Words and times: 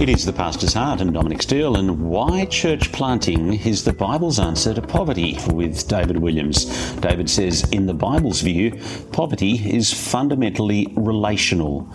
It 0.00 0.08
is 0.08 0.24
the 0.24 0.32
Pastor's 0.32 0.72
Heart 0.72 1.02
and 1.02 1.12
Dominic 1.12 1.42
Steele, 1.42 1.76
and 1.76 2.08
why 2.08 2.46
church 2.46 2.90
planting 2.90 3.52
is 3.52 3.84
the 3.84 3.92
Bible's 3.92 4.38
answer 4.38 4.72
to 4.72 4.80
poverty 4.80 5.36
with 5.48 5.86
David 5.88 6.16
Williams. 6.16 6.64
David 7.00 7.28
says, 7.28 7.68
in 7.68 7.84
the 7.84 7.92
Bible's 7.92 8.40
view, 8.40 8.80
poverty 9.12 9.56
is 9.56 9.92
fundamentally 9.92 10.86
relational. 10.96 11.86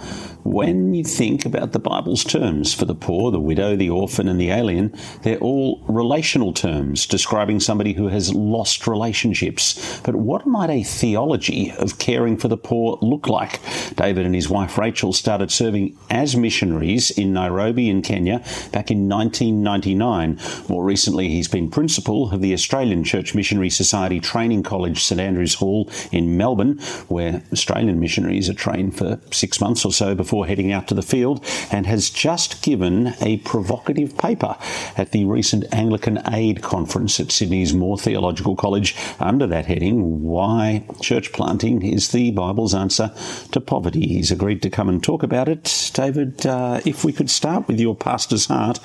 When 0.45 0.93
you 0.93 1.03
think 1.03 1.43
about 1.43 1.71
the 1.71 1.79
Bible's 1.79 2.23
terms 2.23 2.71
for 2.71 2.85
the 2.85 2.93
poor, 2.93 3.31
the 3.31 3.39
widow, 3.39 3.75
the 3.75 3.89
orphan, 3.89 4.27
and 4.27 4.39
the 4.39 4.51
alien, 4.51 4.95
they're 5.23 5.39
all 5.39 5.83
relational 5.87 6.53
terms 6.53 7.07
describing 7.07 7.59
somebody 7.59 7.93
who 7.93 8.09
has 8.09 8.31
lost 8.31 8.85
relationships. 8.85 9.99
But 10.01 10.17
what 10.17 10.45
might 10.45 10.69
a 10.69 10.83
theology 10.83 11.71
of 11.79 11.97
caring 11.97 12.37
for 12.37 12.47
the 12.47 12.57
poor 12.57 12.99
look 13.01 13.27
like? 13.27 13.59
David 13.95 14.23
and 14.23 14.35
his 14.35 14.47
wife 14.47 14.77
Rachel 14.77 15.13
started 15.13 15.49
serving 15.49 15.97
as 16.11 16.37
missionaries 16.37 17.09
in 17.09 17.33
Nairobi 17.33 17.89
in 17.89 18.03
Kenya 18.03 18.37
back 18.71 18.91
in 18.91 19.09
1999. 19.09 20.39
More 20.69 20.83
recently, 20.83 21.27
he's 21.27 21.47
been 21.47 21.71
principal 21.71 22.31
of 22.31 22.41
the 22.41 22.53
Australian 22.53 23.03
Church 23.03 23.33
Missionary 23.33 23.71
Society 23.71 24.19
Training 24.19 24.61
College, 24.61 25.03
St 25.03 25.19
Andrews 25.19 25.55
Hall 25.55 25.89
in 26.11 26.37
Melbourne, 26.37 26.77
where 27.07 27.41
Australian 27.51 27.99
missionaries 27.99 28.47
are 28.47 28.53
trained 28.53 28.95
for 28.95 29.19
six 29.31 29.59
months 29.59 29.83
or 29.83 29.91
so 29.91 30.13
before 30.13 30.34
before 30.35 30.47
heading 30.47 30.73
out 30.73 30.85
to 30.85 30.93
the 30.93 31.01
field 31.01 31.41
and 31.71 31.85
has 31.85 32.09
just 32.09 32.61
given 32.61 33.13
a 33.21 33.37
provocative 33.37 34.17
paper 34.17 34.57
at 34.97 35.11
the 35.11 35.23
recent 35.23 35.63
Anglican 35.73 36.19
Aid 36.29 36.61
Conference 36.61 37.21
at 37.21 37.31
Sydney's 37.31 37.73
Moore 37.73 37.97
Theological 37.97 38.57
College 38.57 38.97
under 39.17 39.47
that 39.47 39.65
heading 39.67 40.23
Why 40.23 40.85
Church 40.99 41.31
Planting 41.31 41.83
is 41.83 42.11
the 42.11 42.31
Bible's 42.31 42.75
Answer 42.75 43.13
to 43.53 43.61
Poverty. 43.61 44.07
He's 44.07 44.29
agreed 44.29 44.61
to 44.63 44.69
come 44.69 44.89
and 44.89 45.01
talk 45.01 45.23
about 45.23 45.47
it. 45.47 45.91
David, 45.93 46.45
uh, 46.45 46.81
if 46.83 47.05
we 47.05 47.13
could 47.13 47.29
start 47.29 47.69
with 47.69 47.79
your 47.79 47.95
pastor's 47.95 48.47
heart, 48.47 48.81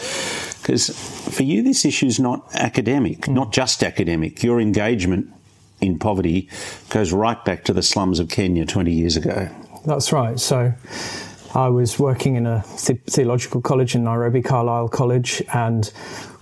because 0.62 0.88
for 1.34 1.42
you, 1.42 1.64
this 1.64 1.84
issue 1.84 2.06
is 2.06 2.20
not 2.20 2.48
academic, 2.54 3.26
not 3.26 3.52
just 3.52 3.82
academic. 3.82 4.40
Your 4.44 4.60
engagement 4.60 5.34
in 5.80 5.98
poverty 5.98 6.48
goes 6.90 7.12
right 7.12 7.44
back 7.44 7.64
to 7.64 7.72
the 7.72 7.82
slums 7.82 8.20
of 8.20 8.28
Kenya 8.28 8.64
20 8.64 8.92
years 8.92 9.16
ago. 9.16 9.48
That's 9.84 10.12
right. 10.12 10.38
So 10.38 10.72
I 11.54 11.68
was 11.68 11.98
working 11.98 12.36
in 12.36 12.46
a 12.46 12.62
theological 12.62 13.60
college 13.60 13.94
in 13.96 14.04
Nairobi, 14.04 14.40
Carlile 14.40 14.88
College, 14.88 15.42
and 15.52 15.92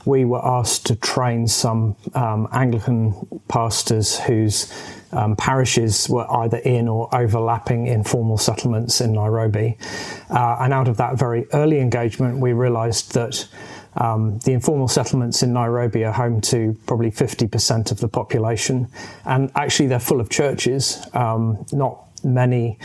we 0.05 0.25
were 0.25 0.45
asked 0.45 0.87
to 0.87 0.97
train 0.97 1.47
some 1.47 1.97
um, 2.15 2.47
Anglican 2.53 3.15
pastors 3.48 4.19
whose 4.20 4.73
um, 5.12 5.34
parishes 5.37 6.09
were 6.11 6.31
either 6.42 6.59
in 6.59 6.89
or 6.89 7.15
overlapping 7.15 7.87
informal 7.87 8.37
settlements 8.37 9.00
in 9.00 9.15
Nairobi. 9.15 9.78
Uh, 10.28 10.59
and 10.61 10.75
out 10.75 10.89
of 10.89 10.98
that 10.98 11.19
very 11.19 11.47
early 11.53 11.81
engagement, 11.81 12.39
we 12.39 12.53
realized 12.53 13.15
that 13.15 13.48
um, 13.97 14.39
the 14.41 14.53
informal 14.53 14.89
settlements 14.89 15.43
in 15.43 15.55
Nairobi 15.55 16.05
are 16.05 16.12
home 16.12 16.43
to 16.43 16.77
probably 16.87 17.11
50% 17.11 17.91
of 17.91 18.00
the 18.00 18.09
population. 18.09 18.89
And 19.25 19.50
actually, 19.55 19.89
they're 19.89 19.98
full 19.98 20.20
of 20.20 20.28
churches, 20.28 21.05
um, 21.15 21.65
not 21.72 22.05
many 22.22 22.78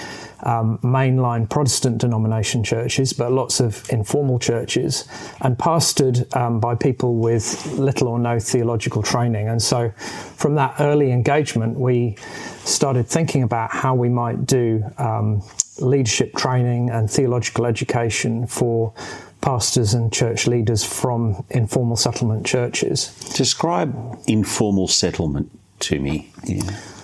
um, 0.44 0.78
mainline 0.80 1.50
Protestant 1.50 1.98
denomination 1.98 2.64
churches, 2.64 3.14
but 3.14 3.32
lots 3.32 3.60
of 3.60 3.90
informal 3.90 4.40
churches, 4.40 5.08
and 5.42 5.58
pastored 5.58 6.36
um, 6.36 6.60
by 6.60 6.76
people 6.76 7.16
with 7.16 7.66
little 7.74 8.08
or 8.08 8.20
no 8.20 8.40
theological 8.40 9.02
training. 9.02 9.48
And 9.48 9.62
so, 9.62 9.90
from 10.36 10.56
that 10.56 10.76
early 10.80 11.12
engagement, 11.12 11.80
we 11.80 12.18
started 12.66 13.08
thinking 13.08 13.44
about 13.44 13.72
how 13.72 13.96
we 13.96 14.10
might 14.10 14.46
do 14.46 14.84
um, 14.98 15.42
leadership 15.80 16.36
training 16.36 16.90
and 16.90 17.10
theological 17.10 17.66
education 17.66 18.48
for 18.48 18.94
pastors 19.42 19.94
and 19.94 20.14
church 20.14 20.48
leaders 20.48 20.84
from 20.84 21.44
informal 21.50 21.98
settlement 21.98 22.46
churches. 22.46 23.14
Describe 23.36 23.94
informal 24.28 24.88
settlement 24.88 25.52
to 25.80 26.00
me. 26.00 26.32
Yeah. 26.46 26.62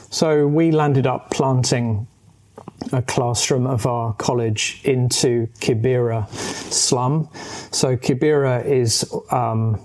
So 0.09 0.47
we 0.47 0.71
landed 0.71 1.06
up 1.06 1.31
planting 1.31 2.07
a 2.91 3.01
classroom 3.01 3.67
of 3.67 3.85
our 3.85 4.13
college 4.13 4.81
into 4.84 5.47
Kibera 5.59 6.28
slum. 6.72 7.29
So 7.72 7.95
Kibera 7.97 8.66
is 8.66 9.12
um, 9.31 9.79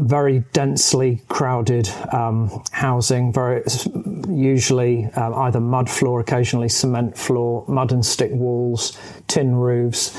very 0.00 0.40
densely 0.52 1.22
crowded 1.28 1.88
um, 2.12 2.62
housing, 2.70 3.32
very 3.32 3.62
usually 4.28 5.06
um, 5.16 5.34
either 5.34 5.60
mud 5.60 5.88
floor, 5.88 6.20
occasionally 6.20 6.68
cement 6.68 7.16
floor, 7.16 7.64
mud 7.66 7.92
and 7.92 8.04
stick 8.04 8.30
walls, 8.32 8.98
tin 9.26 9.54
roofs. 9.54 10.14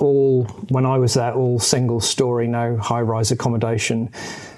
All 0.00 0.44
when 0.70 0.84
I 0.84 0.98
was 0.98 1.14
there, 1.14 1.32
all 1.32 1.60
single 1.60 2.00
story, 2.00 2.48
no 2.48 2.76
high 2.76 3.00
rise 3.00 3.30
accommodation, 3.30 4.10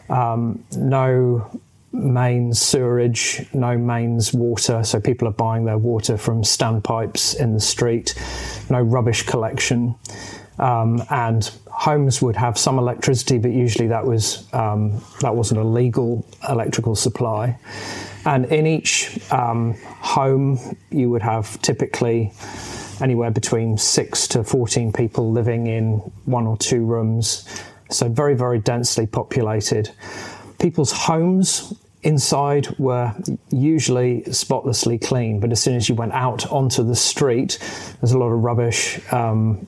um, 0.09 0.65
no 0.75 1.61
mains 1.97 2.61
sewerage, 2.61 3.47
no 3.55 3.79
mains 3.79 4.35
water, 4.35 4.85
so 4.85 5.01
people 5.01 5.27
are 5.27 5.33
buying 5.33 5.65
their 5.65 5.79
water 5.79 6.19
from 6.19 6.43
standpipes 6.43 7.35
in 7.41 7.55
the 7.55 7.61
street, 7.61 8.15
no 8.69 8.81
rubbish 8.81 9.23
collection. 9.23 9.95
Um, 10.59 11.03
and 11.11 11.51
homes 11.71 12.23
would 12.23 12.37
have 12.37 12.59
some 12.59 12.79
electricity, 12.79 13.39
but 13.39 13.51
usually 13.51 13.89
that 13.89 14.05
was 14.05 14.47
um, 14.53 15.03
that 15.21 15.35
wasn't 15.35 15.61
a 15.61 15.65
legal 15.65 16.27
electrical 16.49 16.95
supply. 16.97 17.59
And 18.25 18.47
in 18.47 18.67
each 18.67 19.19
um, 19.31 19.75
home, 20.01 20.59
you 20.91 21.11
would 21.11 21.23
have 21.23 21.61
typically 21.63 22.33
anywhere 23.01 23.31
between 23.31 23.79
six 23.79 24.27
to 24.29 24.45
fourteen 24.45 24.93
people 24.93 25.31
living 25.31 25.67
in 25.67 25.99
one 26.25 26.47
or 26.47 26.57
two 26.57 26.85
rooms, 26.85 27.47
so 27.91 28.09
very 28.09 28.35
very 28.35 28.59
densely 28.59 29.07
populated. 29.07 29.91
People's 30.59 30.93
homes 30.93 31.75
inside 32.07 32.69
were 32.79 33.13
usually 33.51 34.23
spotlessly 34.33 34.97
clean, 34.97 35.41
but 35.41 35.51
as 35.51 35.61
soon 35.61 35.75
as 35.75 35.89
you 35.89 35.95
went 35.95 36.13
out 36.13 36.51
onto 36.53 36.85
the 36.85 36.95
street, 36.95 37.59
there's 38.01 38.13
a 38.13 38.19
lot 38.19 38.29
of 38.29 38.39
rubbish, 38.43 39.01
um, 39.13 39.67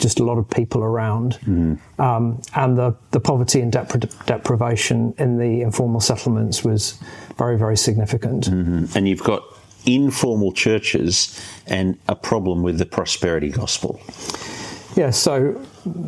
just 0.00 0.18
a 0.18 0.24
lot 0.24 0.36
of 0.36 0.50
people 0.50 0.82
around, 0.82 1.38
mm. 1.44 1.78
um, 2.00 2.42
and 2.54 2.76
the 2.76 2.94
the 3.12 3.20
poverty 3.20 3.60
and 3.60 3.72
depri- 3.72 4.26
deprivation 4.26 5.14
in 5.18 5.38
the 5.38 5.62
informal 5.62 6.00
settlements 6.00 6.64
was 6.64 6.98
very 7.38 7.56
very 7.56 7.76
significant. 7.76 8.50
Mm-hmm. 8.50 8.98
And 8.98 9.08
you've 9.08 9.22
got 9.22 9.42
informal 9.86 10.52
churches 10.52 11.40
and 11.68 11.96
a 12.08 12.16
problem 12.16 12.64
with 12.64 12.78
the 12.78 12.86
prosperity 12.86 13.50
gospel. 13.50 14.00
Yeah, 14.96 15.10
so 15.10 15.54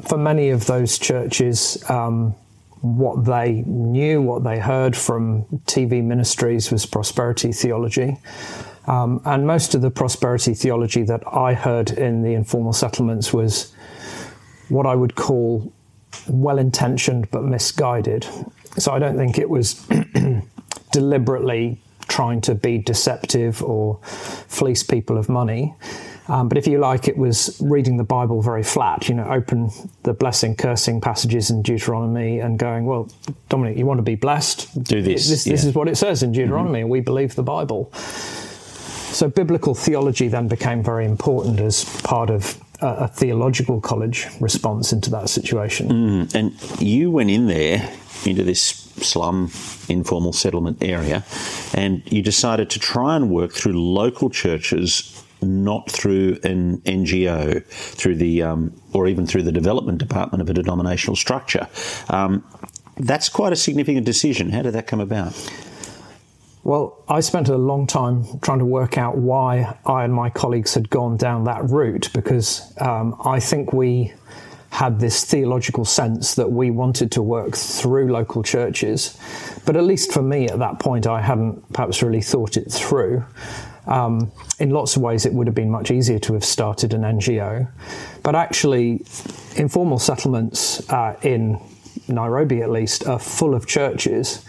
for 0.09 0.19
many 0.19 0.51
of 0.51 0.67
those 0.67 0.99
churches. 0.99 1.79
Um, 1.89 2.35
what 2.81 3.25
they 3.25 3.63
knew, 3.67 4.23
what 4.23 4.45
they 4.45 4.59
heard 4.59 4.97
from 4.97 5.45
TV 5.67 6.03
ministries 6.03 6.71
was 6.71 6.87
prosperity 6.87 7.53
theology. 7.53 8.19
Um, 8.87 9.21
and 9.25 9.47
most 9.47 9.75
of 9.75 9.83
the 9.83 9.91
prosperity 9.91 10.55
theology 10.55 11.03
that 11.03 11.23
I 11.27 11.53
heard 11.55 11.91
in 11.91 12.23
the 12.23 12.33
informal 12.35 12.73
settlements 12.73 13.33
was 13.33 13.75
what 14.69 14.87
I 14.87 14.95
would 14.95 15.15
call 15.15 15.73
well 16.29 16.59
intentioned 16.59 17.31
but 17.31 17.45
misguided. 17.45 18.27
So 18.79 18.93
I 18.93 18.99
don't 18.99 19.17
think 19.17 19.39
it 19.39 19.51
was 19.51 19.87
deliberately 20.93 21.81
trying 22.09 22.41
to 22.41 22.55
be 22.55 22.79
deceptive 22.79 23.63
or 23.63 24.01
fleece 24.03 24.83
people 24.83 25.19
of 25.19 25.29
money. 25.29 25.75
Um, 26.29 26.49
but 26.49 26.59
if 26.59 26.67
you 26.67 26.79
like, 26.79 27.09
it 27.09 27.17
was 27.17 27.59
reading 27.63 27.97
the 27.97 28.05
Bible 28.05 28.43
very 28.43 28.63
flat. 28.63 29.09
You 29.09 29.15
know, 29.15 29.29
open 29.29 29.71
the 30.03 30.13
blessing, 30.13 30.55
cursing 30.57 31.01
passages 31.01 31.51
in 31.51 31.63
Deuteronomy 31.63 32.39
and 32.41 32.59
going, 32.59 32.85
well, 32.85 33.09
Dominic, 33.49 33.79
you 33.79 33.87
want 33.87 33.99
to 33.99 34.03
be 34.03 34.15
blessed? 34.15 34.83
Do 34.85 35.01
this. 35.01 35.29
This, 35.29 35.47
yeah. 35.47 35.53
this 35.53 35.65
is 35.65 35.75
what 35.75 35.89
it 35.89 35.97
says 35.97 36.23
in 36.23 36.33
Deuteronomy, 36.33 36.79
mm-hmm. 36.79 36.83
and 36.83 36.91
we 36.91 37.01
believe 37.01 37.35
the 37.35 37.43
Bible. 37.43 37.91
So 37.95 39.29
biblical 39.29 39.75
theology 39.75 40.29
then 40.29 40.49
became 40.49 40.83
very 40.83 41.07
important 41.07 41.61
as 41.61 41.85
part 42.03 42.29
of 42.29 42.63
a, 42.81 42.87
a 42.87 43.09
theological 43.09 43.81
college 43.81 44.27
response 44.39 44.93
into 44.93 45.11
that 45.11 45.31
situation. 45.31 45.89
Mm, 45.89 46.35
and 46.35 46.81
you 46.81 47.11
went 47.11 47.31
in 47.31 47.47
there 47.47 47.91
into 48.27 48.45
this 48.45 48.85
slum 48.99 49.51
informal 49.89 50.33
settlement 50.33 50.83
area 50.83 51.25
and 51.75 52.03
you 52.13 52.21
decided 52.21 52.69
to 52.71 52.79
try 52.79 53.17
and 53.17 53.31
work 53.31 53.53
through 53.53 53.73
local 53.73 54.29
churches 54.29 55.18
not 55.43 55.91
through 55.91 56.39
an 56.43 56.79
NGO, 56.79 57.65
through 57.67 58.17
the 58.17 58.43
um, 58.43 58.81
or 58.93 59.07
even 59.07 59.27
through 59.27 59.43
the 59.43 59.53
development 59.53 59.99
department 59.99 60.43
of 60.43 60.51
a 60.51 60.55
denominational 60.55 61.17
structure. 61.17 61.69
Um, 62.09 62.45
that's 62.97 63.29
quite 63.29 63.53
a 63.53 63.57
significant 63.57 64.05
decision. 64.05 64.51
How 64.51 64.63
did 64.63 64.75
that 64.75 64.87
come 64.87 65.01
about? 65.01 65.35
Well, 66.65 67.03
I 67.09 67.21
spent 67.21 67.49
a 67.49 67.57
long 67.57 67.87
time 67.87 68.25
trying 68.43 68.59
to 68.59 68.65
work 68.65 68.99
out 68.99 69.17
why 69.17 69.75
I 69.87 70.05
and 70.05 70.13
my 70.13 70.29
colleagues 70.29 70.75
had 70.75 70.91
gone 70.91 71.17
down 71.17 71.45
that 71.45 71.71
route 71.71 72.11
because 72.13 72.75
um, 72.81 73.17
I 73.25 73.41
think 73.41 73.73
we 73.73 74.13
had 74.71 75.01
this 75.01 75.25
theological 75.25 75.85
sense 75.85 76.35
that 76.35 76.53
we 76.53 76.71
wanted 76.71 77.11
to 77.13 77.23
work 77.23 77.57
through 77.57 78.13
local 78.13 78.43
churches. 78.43 79.19
But 79.65 79.77
at 79.77 79.85
least 79.85 80.13
for 80.13 80.21
me 80.21 80.47
at 80.47 80.59
that 80.59 80.79
point, 80.79 81.07
I 81.07 81.23
hadn't 81.23 81.73
perhaps 81.73 82.03
really 82.03 82.21
thought 82.21 82.57
it 82.57 82.71
through. 82.71 83.25
Um, 83.89 84.31
in 84.59 84.71
lots 84.71 84.97
of 84.97 85.03
ways, 85.03 85.27
it 85.27 85.33
would 85.33 85.47
have 85.47 85.55
been 85.55 85.71
much 85.71 85.91
easier 85.91 86.19
to 86.21 86.35
have 86.35 86.45
started 86.45 86.95
an 86.95 87.03
NGO. 87.03 87.69
But 88.23 88.35
actually, 88.35 89.05
informal 89.57 89.99
settlements 89.99 90.89
uh, 90.91 91.17
in 91.23 91.59
Nairobi, 92.07 92.63
at 92.63 92.71
least, 92.71 93.07
are 93.07 93.19
full 93.19 93.55
of 93.55 93.67
churches. 93.67 94.45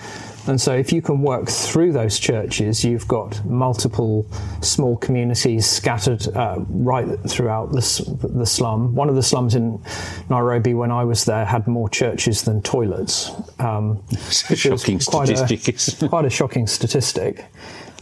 And 0.47 0.59
so, 0.59 0.73
if 0.73 0.91
you 0.91 1.01
can 1.01 1.21
work 1.21 1.47
through 1.47 1.93
those 1.93 2.19
churches, 2.19 2.83
you've 2.83 3.07
got 3.07 3.43
multiple 3.45 4.25
small 4.61 4.97
communities 4.97 5.65
scattered 5.65 6.27
uh, 6.35 6.57
right 6.69 7.07
throughout 7.27 7.71
the, 7.71 8.29
the 8.33 8.45
slum. 8.45 8.95
One 8.95 9.09
of 9.09 9.15
the 9.15 9.23
slums 9.23 9.55
in 9.55 9.81
Nairobi, 10.29 10.73
when 10.73 10.91
I 10.91 11.03
was 11.03 11.25
there, 11.25 11.45
had 11.45 11.67
more 11.67 11.87
churches 11.87 12.43
than 12.43 12.61
toilets. 12.61 13.31
Um, 13.59 14.03
shocking 14.31 14.99
quite 14.99 15.27
statistic. 15.37 16.01
A, 16.03 16.09
quite 16.09 16.25
a 16.25 16.29
shocking 16.29 16.67
statistic. 16.67 17.45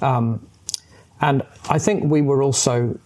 Um, 0.02 0.48
and 1.22 1.44
I 1.70 1.80
think 1.80 2.04
we 2.04 2.22
were 2.22 2.44
also, 2.44 2.98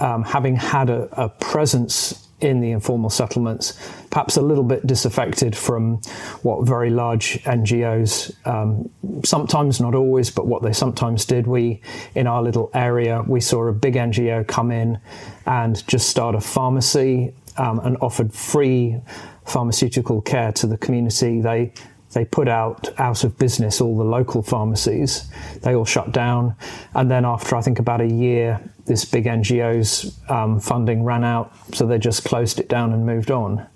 um, 0.00 0.22
having 0.24 0.56
had 0.56 0.90
a, 0.90 1.08
a 1.12 1.28
presence 1.28 2.28
in 2.42 2.60
the 2.60 2.72
informal 2.72 3.08
settlements, 3.08 3.78
perhaps 4.10 4.36
a 4.36 4.42
little 4.42 4.64
bit 4.64 4.84
disaffected 4.86 5.56
from 5.56 6.00
what 6.42 6.66
very 6.66 6.90
large 6.90 7.42
NGOs, 7.44 8.34
um, 8.46 8.90
sometimes 9.24 9.80
not 9.80 9.94
always, 9.94 10.30
but 10.30 10.46
what 10.46 10.62
they 10.62 10.72
sometimes 10.72 11.24
did. 11.24 11.46
We, 11.46 11.80
in 12.14 12.26
our 12.26 12.42
little 12.42 12.70
area, 12.74 13.22
we 13.26 13.40
saw 13.40 13.66
a 13.68 13.72
big 13.72 13.94
NGO 13.94 14.46
come 14.46 14.72
in 14.72 14.98
and 15.46 15.86
just 15.86 16.08
start 16.08 16.34
a 16.34 16.40
pharmacy 16.40 17.32
um, 17.56 17.78
and 17.80 17.96
offered 18.00 18.32
free 18.34 19.00
pharmaceutical 19.46 20.20
care 20.20 20.52
to 20.52 20.66
the 20.66 20.76
community. 20.76 21.40
They 21.40 21.72
they 22.12 22.24
put 22.24 22.48
out 22.48 22.88
out 22.98 23.24
of 23.24 23.38
business 23.38 23.80
all 23.80 23.96
the 23.96 24.04
local 24.04 24.42
pharmacies. 24.42 25.30
They 25.62 25.74
all 25.74 25.84
shut 25.84 26.12
down, 26.12 26.54
and 26.94 27.10
then 27.10 27.24
after 27.24 27.56
I 27.56 27.62
think 27.62 27.78
about 27.78 28.00
a 28.00 28.06
year, 28.06 28.60
this 28.84 29.04
big 29.04 29.24
NGO's 29.24 30.18
um, 30.28 30.60
funding 30.60 31.04
ran 31.04 31.24
out, 31.24 31.52
so 31.74 31.86
they 31.86 31.98
just 31.98 32.24
closed 32.24 32.58
it 32.58 32.68
down 32.68 32.92
and 32.92 33.06
moved 33.06 33.30
on. 33.30 33.66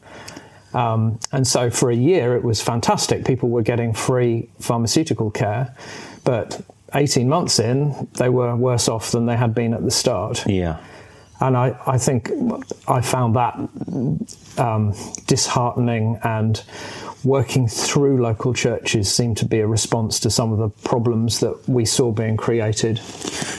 Um, 0.75 1.19
and 1.33 1.47
so 1.47 1.71
for 1.71 1.91
a 1.91 1.97
year, 1.97 2.37
it 2.37 2.45
was 2.45 2.61
fantastic. 2.61 3.25
People 3.25 3.49
were 3.49 3.63
getting 3.63 3.95
free 3.95 4.51
pharmaceutical 4.61 5.31
care, 5.31 5.75
but 6.25 6.61
18 6.95 7.29
months 7.29 7.59
in, 7.59 8.09
they 8.19 8.29
were 8.29 8.55
worse 8.57 8.89
off 8.89 9.11
than 9.13 9.27
they 9.27 9.37
had 9.37 9.55
been 9.55 9.73
at 9.75 9.85
the 9.85 9.91
start. 9.91 10.47
Yeah. 10.47 10.79
And 11.41 11.57
I, 11.57 11.79
I 11.87 11.99
think 11.99 12.31
I 12.89 13.01
found 13.01 13.37
that 13.37 13.55
um, 14.59 14.95
disheartening 15.27 16.19
and 16.23 16.63
working 17.27 17.67
through 17.67 18.23
local 18.23 18.55
churches 18.55 19.13
seemed 19.13 19.37
to 19.39 19.45
be 19.45 19.59
a 19.59 19.67
response 19.67 20.21
to 20.21 20.31
some 20.31 20.53
of 20.53 20.59
the 20.59 20.69
problems 20.89 21.41
that 21.41 21.69
we 21.69 21.85
saw 21.85 22.13
being 22.13 22.37
created. 22.37 23.01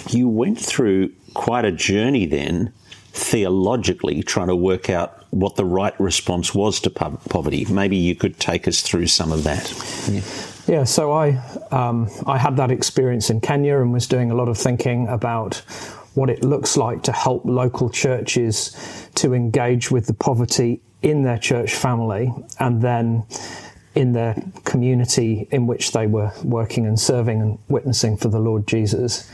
You 0.09 0.29
went 0.29 0.59
through 0.59 1.11
quite 1.33 1.65
a 1.65 1.71
journey 1.71 2.25
then, 2.25 2.71
theologically, 3.11 4.23
trying 4.23 4.47
to 4.47 4.55
work 4.55 4.89
out 4.89 5.25
what 5.31 5.57
the 5.57 5.65
right 5.65 5.97
response 5.99 6.55
was 6.55 6.79
to 6.81 6.89
poverty. 6.89 7.65
Maybe 7.65 7.97
you 7.97 8.15
could 8.15 8.39
take 8.39 8.67
us 8.67 8.81
through 8.81 9.07
some 9.07 9.31
of 9.31 9.43
that. 9.43 9.71
Yeah. 10.09 10.21
Yeah, 10.67 10.83
so 10.83 11.13
I 11.13 11.37
um, 11.71 12.09
I 12.25 12.37
had 12.37 12.57
that 12.57 12.71
experience 12.71 13.29
in 13.29 13.39
Kenya 13.39 13.79
and 13.79 13.93
was 13.93 14.05
doing 14.05 14.31
a 14.31 14.35
lot 14.35 14.49
of 14.49 14.57
thinking 14.57 15.07
about 15.07 15.55
what 16.13 16.29
it 16.29 16.43
looks 16.43 16.75
like 16.75 17.03
to 17.03 17.13
help 17.13 17.45
local 17.45 17.89
churches 17.89 18.75
to 19.15 19.33
engage 19.33 19.91
with 19.91 20.07
the 20.07 20.13
poverty 20.13 20.81
in 21.01 21.23
their 21.23 21.37
church 21.37 21.73
family 21.73 22.33
and 22.59 22.81
then 22.81 23.23
in 23.95 24.13
their 24.13 24.35
community 24.63 25.47
in 25.51 25.65
which 25.65 25.91
they 25.91 26.05
were 26.05 26.31
working 26.43 26.85
and 26.85 26.99
serving 26.99 27.41
and 27.41 27.57
witnessing 27.67 28.15
for 28.15 28.27
the 28.27 28.39
Lord 28.39 28.67
Jesus. 28.67 29.29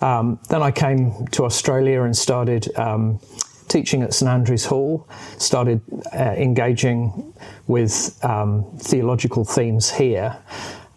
Um, 0.00 0.38
then 0.48 0.62
I 0.62 0.70
came 0.70 1.26
to 1.32 1.44
Australia 1.44 2.02
and 2.02 2.16
started 2.16 2.74
um, 2.78 3.20
teaching 3.68 4.02
at 4.02 4.14
St 4.14 4.28
Andrew's 4.28 4.64
Hall, 4.64 5.06
started 5.36 5.82
uh, 6.14 6.34
engaging 6.36 7.34
with 7.66 8.18
um, 8.24 8.64
theological 8.78 9.44
themes 9.44 9.90
here. 9.90 10.36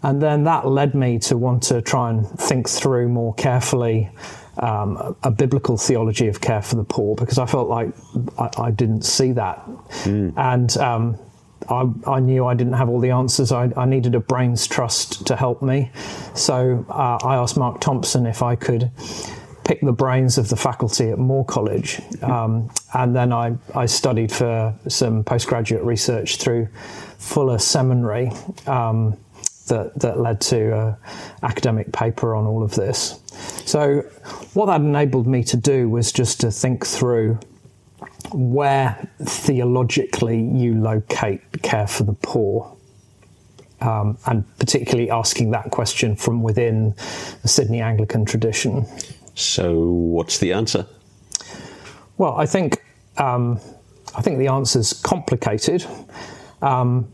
And 0.02 0.22
then 0.22 0.44
that 0.46 0.68
led 0.68 0.96
me 0.96 1.20
to 1.20 1.38
want 1.38 1.64
to 1.64 1.82
try 1.82 2.10
and 2.10 2.28
think 2.40 2.70
through 2.70 3.10
more 3.10 3.34
carefully 3.36 4.10
um, 4.58 5.16
a, 5.24 5.32
biblical 5.32 5.78
theology 5.78 6.28
of 6.28 6.42
care 6.42 6.62
for 6.62 6.76
the 6.76 6.84
poor 6.84 7.16
because 7.16 7.38
I 7.38 7.46
felt 7.46 7.70
like 7.70 7.90
I, 8.38 8.50
I 8.58 8.72
didn't 8.72 9.04
see 9.04 9.32
that. 9.32 9.66
Mm. 10.04 10.34
And 10.38 10.78
um, 10.78 11.18
I, 11.70 11.90
I, 12.08 12.20
knew 12.20 12.46
I 12.46 12.54
didn't 12.54 12.74
have 12.74 12.90
all 12.90 13.00
the 13.00 13.12
answers. 13.12 13.52
I, 13.52 13.72
I, 13.76 13.86
needed 13.86 14.16
a 14.16 14.20
brains 14.20 14.68
trust 14.68 15.26
to 15.28 15.36
help 15.36 15.62
me. 15.62 15.92
So 16.36 16.86
uh, 16.90 17.18
I 17.24 17.36
asked 17.36 17.58
Mark 17.58 17.82
Thompson 17.82 18.26
if 18.26 18.44
I 18.44 18.56
could 18.56 18.92
pick 19.64 19.82
the 19.82 19.94
brains 19.94 20.38
of 20.38 20.50
the 20.50 20.56
faculty 20.56 21.10
at 21.10 21.18
Moore 21.18 21.46
College. 21.46 22.02
Um, 22.22 22.70
and 22.94 23.16
then 23.16 23.32
I, 23.32 23.56
I, 23.74 23.86
studied 23.86 24.32
for 24.32 24.78
some 24.88 25.24
postgraduate 25.24 25.84
research 25.84 26.36
through 26.36 26.68
Fuller 27.18 27.58
Seminary 27.58 28.32
um, 28.68 29.18
that, 29.68 29.98
that 30.00 30.20
led 30.20 30.42
to 30.42 30.78
an 30.78 30.96
academic 31.42 31.92
paper 31.92 32.36
on 32.36 32.46
all 32.46 32.64
of 32.64 32.76
this. 32.76 33.20
So, 33.66 34.02
what 34.54 34.68
that 34.68 34.82
enabled 34.82 35.28
me 35.28 35.44
to 35.46 35.58
do 35.58 35.90
was 35.90 36.12
just 36.12 36.42
to 36.42 36.52
think 36.52 36.86
through 36.86 37.40
where 38.32 39.10
theologically 39.24 40.42
you 40.42 40.76
locate 40.76 41.42
care 41.62 41.88
for 41.88 42.04
the 42.04 42.14
poor. 42.14 42.76
Um, 43.82 44.18
and 44.28 44.46
particularly 44.60 45.12
asking 45.12 45.52
that 45.52 45.72
question 45.72 46.16
from 46.16 46.42
within 46.42 46.96
the 47.42 47.50
Sydney 47.50 47.82
Anglican 47.82 48.24
tradition. 48.24 48.86
So, 49.36 49.84
what's 49.84 50.38
the 50.38 50.54
answer? 50.54 50.86
Well, 52.18 52.36
I 52.38 52.46
think 52.46 52.82
um, 53.18 53.60
I 54.16 54.22
think 54.22 54.38
the 54.38 54.48
answer 54.48 54.80
is 54.80 54.94
complicated. 54.94 55.86
Um, 56.62 57.12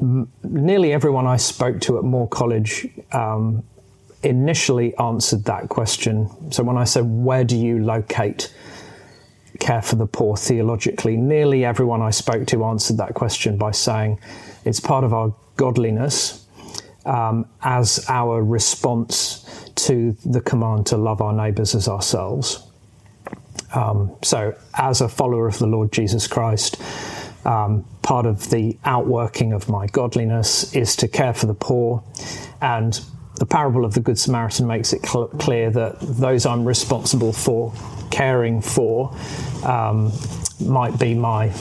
m- 0.00 0.30
nearly 0.42 0.92
everyone 0.92 1.26
I 1.26 1.36
spoke 1.36 1.80
to 1.82 1.98
at 1.98 2.04
Moore 2.04 2.28
College 2.28 2.88
um, 3.12 3.62
initially 4.22 4.96
answered 4.96 5.44
that 5.44 5.68
question. 5.68 6.28
So 6.52 6.62
when 6.62 6.76
I 6.78 6.84
said, 6.84 7.04
"Where 7.04 7.44
do 7.44 7.56
you 7.56 7.82
locate 7.82 8.52
care 9.60 9.82
for 9.82 9.96
the 9.96 10.06
poor 10.06 10.36
theologically?" 10.36 11.16
nearly 11.16 11.64
everyone 11.64 12.02
I 12.02 12.10
spoke 12.10 12.46
to 12.48 12.64
answered 12.64 12.96
that 12.98 13.14
question 13.14 13.56
by 13.56 13.72
saying, 13.72 14.18
"It's 14.64 14.80
part 14.80 15.04
of 15.04 15.12
our 15.12 15.34
godliness." 15.56 16.38
Um, 17.04 17.46
as 17.62 18.06
our 18.08 18.44
response 18.44 19.44
to 19.74 20.16
the 20.24 20.40
command 20.40 20.86
to 20.86 20.96
love 20.96 21.20
our 21.20 21.32
neighbours 21.32 21.74
as 21.74 21.88
ourselves. 21.88 22.62
Um, 23.74 24.12
so, 24.22 24.54
as 24.74 25.00
a 25.00 25.08
follower 25.08 25.48
of 25.48 25.58
the 25.58 25.66
Lord 25.66 25.92
Jesus 25.92 26.26
Christ, 26.26 26.76
um, 27.44 27.84
part 28.02 28.26
of 28.26 28.50
the 28.50 28.78
outworking 28.84 29.52
of 29.52 29.68
my 29.68 29.86
godliness 29.86 30.74
is 30.74 30.96
to 30.96 31.08
care 31.08 31.34
for 31.34 31.46
the 31.46 31.54
poor. 31.54 32.02
And 32.60 33.00
the 33.36 33.46
parable 33.46 33.84
of 33.84 33.94
the 33.94 34.00
Good 34.00 34.18
Samaritan 34.18 34.66
makes 34.66 34.92
it 34.92 35.04
cl- 35.06 35.28
clear 35.28 35.70
that 35.70 35.98
those 36.00 36.46
I'm 36.46 36.64
responsible 36.64 37.32
for 37.32 37.72
caring 38.10 38.60
for 38.60 39.16
um, 39.64 40.12
might 40.60 40.98
be 40.98 41.14
my 41.14 41.52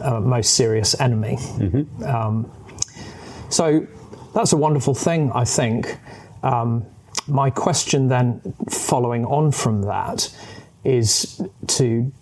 uh, 0.00 0.20
most 0.20 0.54
serious 0.54 0.98
enemy. 1.00 1.36
Mm-hmm. 1.36 2.04
Um, 2.04 2.50
so, 3.48 3.86
that's 4.34 4.52
a 4.52 4.56
wonderful 4.56 4.94
thing, 4.94 5.32
I 5.32 5.44
think. 5.44 5.98
Um, 6.42 6.84
my 7.26 7.50
question 7.50 8.08
then, 8.08 8.54
following 8.68 9.24
on 9.24 9.50
from 9.50 9.82
that, 9.82 10.34
is 10.84 11.40
to 11.66 12.12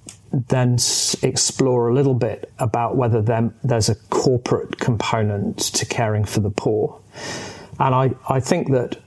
then 0.48 0.78
explore 1.22 1.88
a 1.88 1.94
little 1.94 2.14
bit 2.14 2.52
about 2.58 2.96
whether 2.96 3.22
there's 3.62 3.88
a 3.88 3.94
corporate 4.10 4.78
component 4.78 5.58
to 5.58 5.86
caring 5.86 6.24
for 6.24 6.40
the 6.40 6.50
poor. 6.50 7.00
And 7.78 7.94
I, 7.94 8.14
I 8.28 8.40
think 8.40 8.70
that 8.72 8.98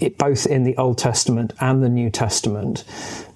it, 0.00 0.18
both 0.18 0.46
in 0.46 0.64
the 0.64 0.76
Old 0.76 0.98
Testament 0.98 1.52
and 1.60 1.82
the 1.82 1.88
New 1.88 2.10
Testament, 2.10 2.84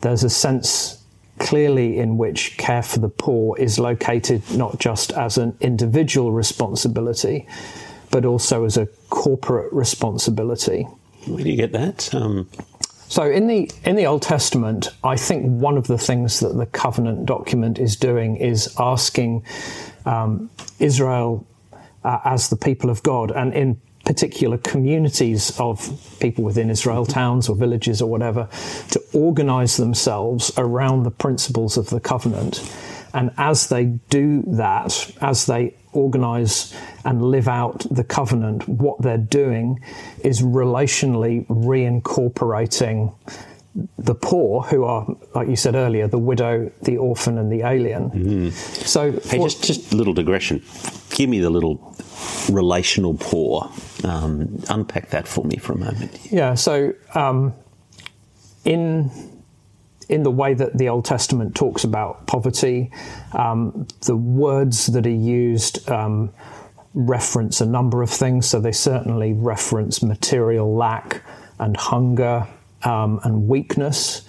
there's 0.00 0.24
a 0.24 0.30
sense 0.30 1.02
clearly 1.38 1.98
in 1.98 2.18
which 2.18 2.56
care 2.58 2.82
for 2.82 2.98
the 2.98 3.08
poor 3.08 3.56
is 3.58 3.78
located 3.78 4.42
not 4.50 4.78
just 4.78 5.12
as 5.12 5.38
an 5.38 5.56
individual 5.60 6.32
responsibility, 6.32 7.46
but 8.10 8.24
also 8.24 8.64
as 8.64 8.76
a 8.76 8.86
corporate 9.08 9.72
responsibility. 9.72 10.82
Where 11.26 11.44
do 11.44 11.50
you 11.50 11.56
get 11.56 11.72
that? 11.72 12.14
Um... 12.14 12.48
So 13.08 13.22
in 13.22 13.46
the 13.46 13.70
in 13.84 13.96
the 13.96 14.06
Old 14.06 14.22
Testament, 14.22 14.90
I 15.02 15.16
think 15.16 15.44
one 15.46 15.78
of 15.78 15.86
the 15.86 15.96
things 15.96 16.40
that 16.40 16.56
the 16.56 16.66
covenant 16.66 17.24
document 17.24 17.78
is 17.78 17.96
doing 17.96 18.36
is 18.36 18.74
asking 18.78 19.44
um, 20.04 20.50
Israel 20.78 21.46
uh, 22.04 22.20
as 22.24 22.50
the 22.50 22.56
people 22.56 22.90
of 22.90 23.02
God, 23.02 23.30
and 23.30 23.54
in 23.54 23.80
particular 24.04 24.58
communities 24.58 25.58
of 25.58 25.90
people 26.20 26.44
within 26.44 26.68
Israel, 26.70 27.06
towns 27.06 27.48
or 27.48 27.56
villages 27.56 28.02
or 28.02 28.10
whatever, 28.10 28.48
to 28.90 29.02
organize 29.14 29.78
themselves 29.78 30.52
around 30.58 31.02
the 31.02 31.10
principles 31.10 31.76
of 31.78 31.88
the 31.90 32.00
covenant 32.00 32.62
And 33.14 33.30
as 33.36 33.68
they 33.68 33.84
do 34.10 34.42
that, 34.46 35.12
as 35.20 35.46
they 35.46 35.74
organize 35.92 36.74
and 37.04 37.22
live 37.22 37.48
out 37.48 37.86
the 37.90 38.04
covenant, 38.04 38.68
what 38.68 39.00
they're 39.00 39.18
doing 39.18 39.80
is 40.24 40.42
relationally 40.42 41.46
reincorporating 41.46 43.14
the 43.96 44.14
poor, 44.14 44.62
who 44.62 44.84
are, 44.84 45.06
like 45.34 45.48
you 45.48 45.56
said 45.56 45.74
earlier, 45.74 46.08
the 46.08 46.18
widow, 46.18 46.70
the 46.82 46.96
orphan, 46.96 47.38
and 47.38 47.52
the 47.52 47.62
alien. 47.62 48.10
Mm. 48.10 48.52
So, 48.52 49.12
hey, 49.12 49.38
just 49.38 49.62
just 49.62 49.92
a 49.92 49.96
little 49.96 50.14
digression. 50.14 50.62
Give 51.10 51.30
me 51.30 51.38
the 51.38 51.50
little 51.50 51.96
relational 52.50 53.14
poor. 53.14 53.70
Um, 54.04 54.62
unpack 54.68 55.10
that 55.10 55.28
for 55.28 55.44
me 55.44 55.56
for 55.56 55.74
a 55.74 55.78
moment. 55.78 56.18
Yeah. 56.30 56.54
So, 56.54 56.94
um, 57.14 57.54
in 58.64 59.10
in 60.08 60.22
the 60.22 60.30
way 60.30 60.54
that 60.54 60.76
the 60.78 60.88
Old 60.88 61.04
Testament 61.04 61.54
talks 61.54 61.84
about 61.84 62.26
poverty, 62.26 62.90
um, 63.32 63.86
the 64.06 64.16
words 64.16 64.86
that 64.86 65.06
are 65.06 65.10
used 65.10 65.88
um, 65.90 66.32
reference 66.94 67.60
a 67.60 67.66
number 67.66 68.02
of 68.02 68.10
things. 68.10 68.46
So 68.46 68.60
they 68.60 68.72
certainly 68.72 69.32
reference 69.34 70.02
material 70.02 70.74
lack 70.74 71.22
and 71.58 71.76
hunger 71.76 72.46
um, 72.84 73.20
and 73.24 73.48
weakness, 73.48 74.22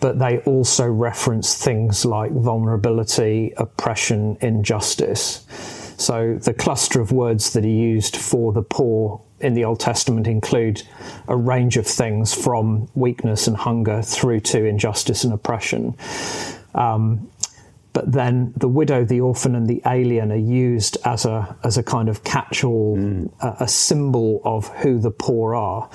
but 0.00 0.18
they 0.18 0.38
also 0.40 0.86
reference 0.86 1.56
things 1.56 2.04
like 2.04 2.30
vulnerability, 2.32 3.52
oppression, 3.56 4.36
injustice. 4.40 5.46
So 5.96 6.36
the 6.36 6.52
cluster 6.52 7.00
of 7.00 7.12
words 7.12 7.52
that 7.52 7.64
are 7.64 7.68
used 7.68 8.16
for 8.16 8.52
the 8.52 8.62
poor 8.62 9.23
in 9.44 9.54
the 9.54 9.64
Old 9.64 9.78
Testament 9.78 10.26
include 10.26 10.82
a 11.28 11.36
range 11.36 11.76
of 11.76 11.86
things 11.86 12.32
from 12.34 12.88
weakness 12.94 13.46
and 13.46 13.56
hunger 13.56 14.02
through 14.02 14.40
to 14.40 14.64
injustice 14.64 15.22
and 15.22 15.32
oppression. 15.32 15.96
Um, 16.74 17.30
but 17.92 18.10
then 18.10 18.52
the 18.56 18.66
widow, 18.68 19.04
the 19.04 19.20
orphan, 19.20 19.54
and 19.54 19.68
the 19.68 19.80
alien 19.86 20.32
are 20.32 20.36
used 20.36 20.98
as 21.04 21.24
a 21.24 21.56
as 21.62 21.78
a 21.78 21.82
kind 21.82 22.08
of 22.08 22.24
catch-all, 22.24 22.96
mm. 22.96 23.30
a, 23.40 23.64
a, 23.64 23.68
symbol 23.68 24.42
of 24.44 24.66
who 24.78 24.98
the 24.98 25.12
poor 25.12 25.54
are, 25.54 25.88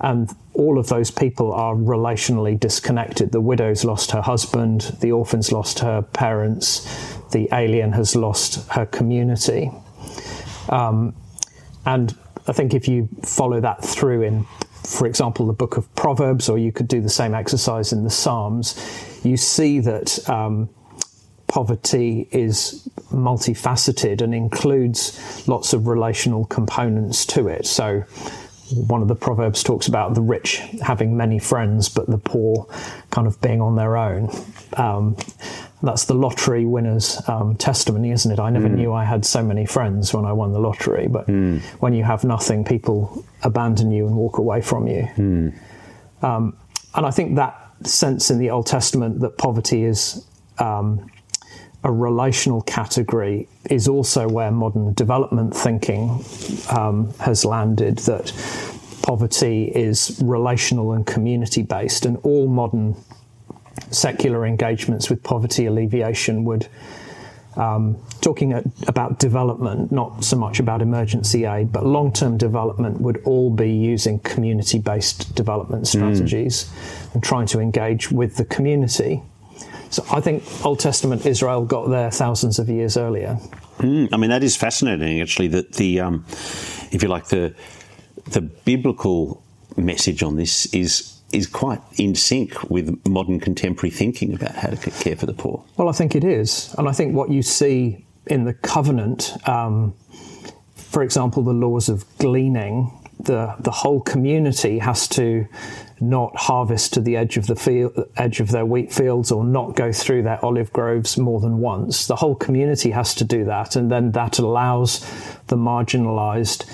and 0.00 0.30
all 0.52 0.78
of 0.78 0.88
those 0.88 1.10
people 1.10 1.54
are 1.54 1.74
relationally 1.74 2.60
disconnected. 2.60 3.32
The 3.32 3.40
widow's 3.40 3.82
lost 3.82 4.10
her 4.10 4.20
husband, 4.20 4.94
the 5.00 5.12
orphan's 5.12 5.50
lost 5.50 5.78
her 5.78 6.02
parents, 6.02 6.86
the 7.32 7.48
alien 7.50 7.92
has 7.92 8.14
lost 8.14 8.68
her 8.72 8.84
community, 8.84 9.70
um, 10.68 11.14
and 11.86 12.14
I 12.48 12.52
think 12.52 12.74
if 12.74 12.88
you 12.88 13.08
follow 13.22 13.60
that 13.60 13.84
through 13.84 14.22
in, 14.22 14.44
for 14.84 15.06
example, 15.06 15.46
the 15.46 15.52
book 15.52 15.76
of 15.76 15.94
Proverbs, 15.94 16.48
or 16.48 16.58
you 16.58 16.72
could 16.72 16.88
do 16.88 17.00
the 17.00 17.10
same 17.10 17.34
exercise 17.34 17.92
in 17.92 18.04
the 18.04 18.10
Psalms, 18.10 18.74
you 19.24 19.36
see 19.36 19.80
that. 19.80 20.28
Um, 20.28 20.70
poverty 21.48 22.28
is 22.30 22.88
multifaceted 23.10 24.20
and 24.20 24.34
includes 24.34 25.48
lots 25.48 25.72
of 25.72 25.88
relational 25.88 26.44
components 26.44 27.26
to 27.26 27.48
it. 27.48 27.66
So, 27.66 28.04
one 28.74 29.00
of 29.00 29.08
the 29.08 29.16
proverbs 29.16 29.62
talks 29.62 29.88
about 29.88 30.14
the 30.14 30.20
rich 30.20 30.58
having 30.82 31.16
many 31.16 31.38
friends, 31.38 31.88
but 31.88 32.06
the 32.06 32.18
poor 32.18 32.66
kind 33.10 33.26
of 33.26 33.40
being 33.40 33.62
on 33.62 33.76
their 33.76 33.96
own. 33.96 34.30
Um, 34.76 35.16
that's 35.82 36.06
the 36.06 36.14
lottery 36.14 36.64
winner's 36.64 37.20
um, 37.28 37.54
testimony, 37.56 38.10
isn't 38.10 38.30
it? 38.30 38.40
I 38.40 38.50
never 38.50 38.68
mm. 38.68 38.74
knew 38.74 38.92
I 38.92 39.04
had 39.04 39.24
so 39.24 39.42
many 39.42 39.64
friends 39.64 40.12
when 40.12 40.24
I 40.24 40.32
won 40.32 40.52
the 40.52 40.58
lottery, 40.58 41.06
but 41.06 41.28
mm. 41.28 41.60
when 41.80 41.94
you 41.94 42.02
have 42.04 42.24
nothing, 42.24 42.64
people 42.64 43.24
abandon 43.42 43.90
you 43.90 44.06
and 44.06 44.16
walk 44.16 44.38
away 44.38 44.60
from 44.60 44.88
you. 44.88 45.08
Mm. 45.16 45.58
Um, 46.22 46.56
and 46.94 47.06
I 47.06 47.10
think 47.10 47.36
that 47.36 47.72
sense 47.84 48.30
in 48.30 48.38
the 48.38 48.50
Old 48.50 48.66
Testament 48.66 49.20
that 49.20 49.38
poverty 49.38 49.84
is 49.84 50.26
um, 50.58 51.08
a 51.84 51.92
relational 51.92 52.62
category 52.62 53.48
is 53.70 53.86
also 53.86 54.28
where 54.28 54.50
modern 54.50 54.94
development 54.94 55.54
thinking 55.54 56.24
um, 56.70 57.12
has 57.20 57.44
landed 57.44 57.98
that 57.98 58.32
poverty 59.02 59.70
is 59.74 60.20
relational 60.24 60.92
and 60.92 61.06
community 61.06 61.62
based, 61.62 62.04
and 62.04 62.16
all 62.24 62.48
modern 62.48 62.96
secular 63.90 64.46
engagements 64.46 65.10
with 65.10 65.22
poverty 65.22 65.66
alleviation 65.66 66.44
would. 66.44 66.68
Um, 67.56 68.00
talking 68.20 68.52
at, 68.52 68.64
about 68.86 69.18
development, 69.18 69.90
not 69.90 70.22
so 70.22 70.36
much 70.36 70.60
about 70.60 70.80
emergency 70.80 71.44
aid, 71.44 71.72
but 71.72 71.84
long 71.84 72.12
term 72.12 72.36
development 72.36 73.00
would 73.00 73.20
all 73.24 73.50
be 73.50 73.72
using 73.72 74.20
community 74.20 74.78
based 74.78 75.34
development 75.34 75.88
hmm. 75.90 75.98
strategies 75.98 76.64
mm. 76.64 77.14
and 77.14 77.24
trying 77.24 77.46
to 77.46 77.58
engage 77.58 78.12
with 78.12 78.36
the 78.36 78.44
community 78.44 79.22
so 79.90 80.04
I 80.10 80.20
think 80.20 80.44
Old 80.64 80.80
Testament 80.80 81.24
Israel 81.24 81.64
got 81.64 81.88
there 81.88 82.10
thousands 82.10 82.58
of 82.58 82.68
years 82.68 82.96
earlier. 82.96 83.38
Mm, 83.78 84.08
I 84.12 84.16
mean, 84.16 84.30
that 84.30 84.42
is 84.42 84.56
fascinating, 84.56 85.20
actually. 85.20 85.48
That 85.48 85.74
the, 85.74 86.00
um, 86.00 86.24
if 86.90 87.02
you 87.02 87.08
like, 87.08 87.28
the 87.28 87.54
the 88.26 88.42
biblical 88.42 89.42
message 89.76 90.22
on 90.22 90.36
this 90.36 90.66
is 90.74 91.17
is 91.32 91.46
quite 91.46 91.80
in 91.96 92.14
sync 92.14 92.70
with 92.70 93.06
modern 93.06 93.38
contemporary 93.38 93.90
thinking 93.90 94.34
about 94.34 94.54
how 94.54 94.70
to 94.70 94.90
care 94.90 95.16
for 95.16 95.26
the 95.26 95.34
poor. 95.34 95.62
Well, 95.76 95.88
I 95.88 95.92
think 95.92 96.14
it 96.14 96.24
is, 96.24 96.74
and 96.78 96.88
I 96.88 96.92
think 96.92 97.14
what 97.14 97.30
you 97.30 97.42
see 97.42 98.04
in 98.26 98.44
the 98.44 98.54
covenant, 98.54 99.36
um, 99.48 99.94
for 100.74 101.02
example, 101.02 101.42
the 101.42 101.52
laws 101.52 101.88
of 101.88 102.04
gleaning, 102.18 102.92
the 103.20 103.54
the 103.58 103.70
whole 103.70 104.00
community 104.00 104.78
has 104.78 105.08
to 105.08 105.46
not 106.00 106.36
harvest 106.36 106.94
to 106.94 107.00
the 107.00 107.16
edge 107.16 107.36
of 107.36 107.46
the 107.48 107.56
field, 107.56 107.92
edge 108.16 108.40
of 108.40 108.50
their 108.50 108.64
wheat 108.64 108.92
fields, 108.92 109.32
or 109.32 109.44
not 109.44 109.74
go 109.74 109.92
through 109.92 110.22
their 110.22 110.42
olive 110.44 110.72
groves 110.72 111.18
more 111.18 111.40
than 111.40 111.58
once. 111.58 112.06
The 112.06 112.16
whole 112.16 112.36
community 112.36 112.92
has 112.92 113.14
to 113.16 113.24
do 113.24 113.44
that, 113.44 113.76
and 113.76 113.90
then 113.90 114.12
that 114.12 114.38
allows 114.38 115.00
the 115.48 115.56
marginalised 115.56 116.64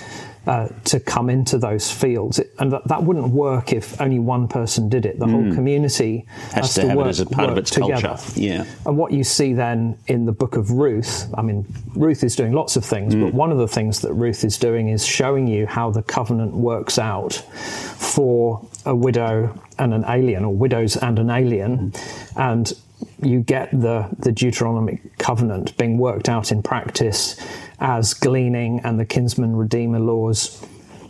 uh, 0.47 0.67
to 0.85 0.99
come 0.99 1.29
into 1.29 1.57
those 1.57 1.91
fields. 1.91 2.39
And 2.59 2.71
that, 2.71 2.87
that, 2.87 3.03
wouldn't 3.03 3.29
work 3.29 3.73
if 3.73 3.99
only 3.99 4.19
one 4.19 4.47
person 4.47 4.89
did 4.89 5.05
it. 5.05 5.19
The 5.19 5.25
mm. 5.25 5.31
whole 5.31 5.55
community 5.55 6.25
has, 6.51 6.53
has 6.53 6.73
to, 6.75 6.81
to, 6.81 6.95
work, 6.95 7.07
as 7.07 7.19
a 7.19 7.25
part 7.25 7.49
of 7.49 7.57
its 7.57 7.71
together. 7.71 8.09
culture. 8.09 8.39
Yeah. 8.39 8.65
And 8.85 8.97
what 8.97 9.11
you 9.11 9.23
see 9.23 9.53
then 9.53 9.97
in 10.07 10.25
the 10.25 10.31
book 10.31 10.55
of 10.55 10.71
Ruth, 10.71 11.27
I 11.35 11.41
mean, 11.41 11.65
Ruth 11.95 12.23
is 12.23 12.35
doing 12.35 12.53
lots 12.53 12.75
of 12.75 12.85
things, 12.85 13.15
mm. 13.15 13.21
but 13.23 13.33
one 13.33 13.51
of 13.51 13.57
the 13.57 13.67
things 13.67 14.01
that 14.01 14.13
Ruth 14.13 14.43
is 14.43 14.57
doing 14.57 14.89
is 14.89 15.05
showing 15.05 15.47
you 15.47 15.65
how 15.65 15.89
the 15.89 16.03
covenant 16.03 16.53
works 16.53 16.99
out 16.99 17.33
for 17.33 18.65
a 18.85 18.95
widow 18.95 19.59
and 19.79 19.93
an 19.93 20.05
alien, 20.07 20.45
or 20.45 20.53
widows 20.53 20.95
and 20.95 21.19
an 21.19 21.29
alien. 21.29 21.91
Mm. 21.91 22.31
And 22.37 22.73
you 23.21 23.41
get 23.41 23.71
the, 23.71 24.09
the 24.19 24.31
Deuteronomic 24.31 25.17
covenant 25.17 25.77
being 25.77 25.97
worked 25.97 26.29
out 26.29 26.51
in 26.51 26.61
practice 26.61 27.39
as 27.79 28.13
gleaning 28.13 28.79
and 28.83 28.99
the 28.99 29.05
kinsman 29.05 29.55
redeemer 29.55 29.99
laws 29.99 30.65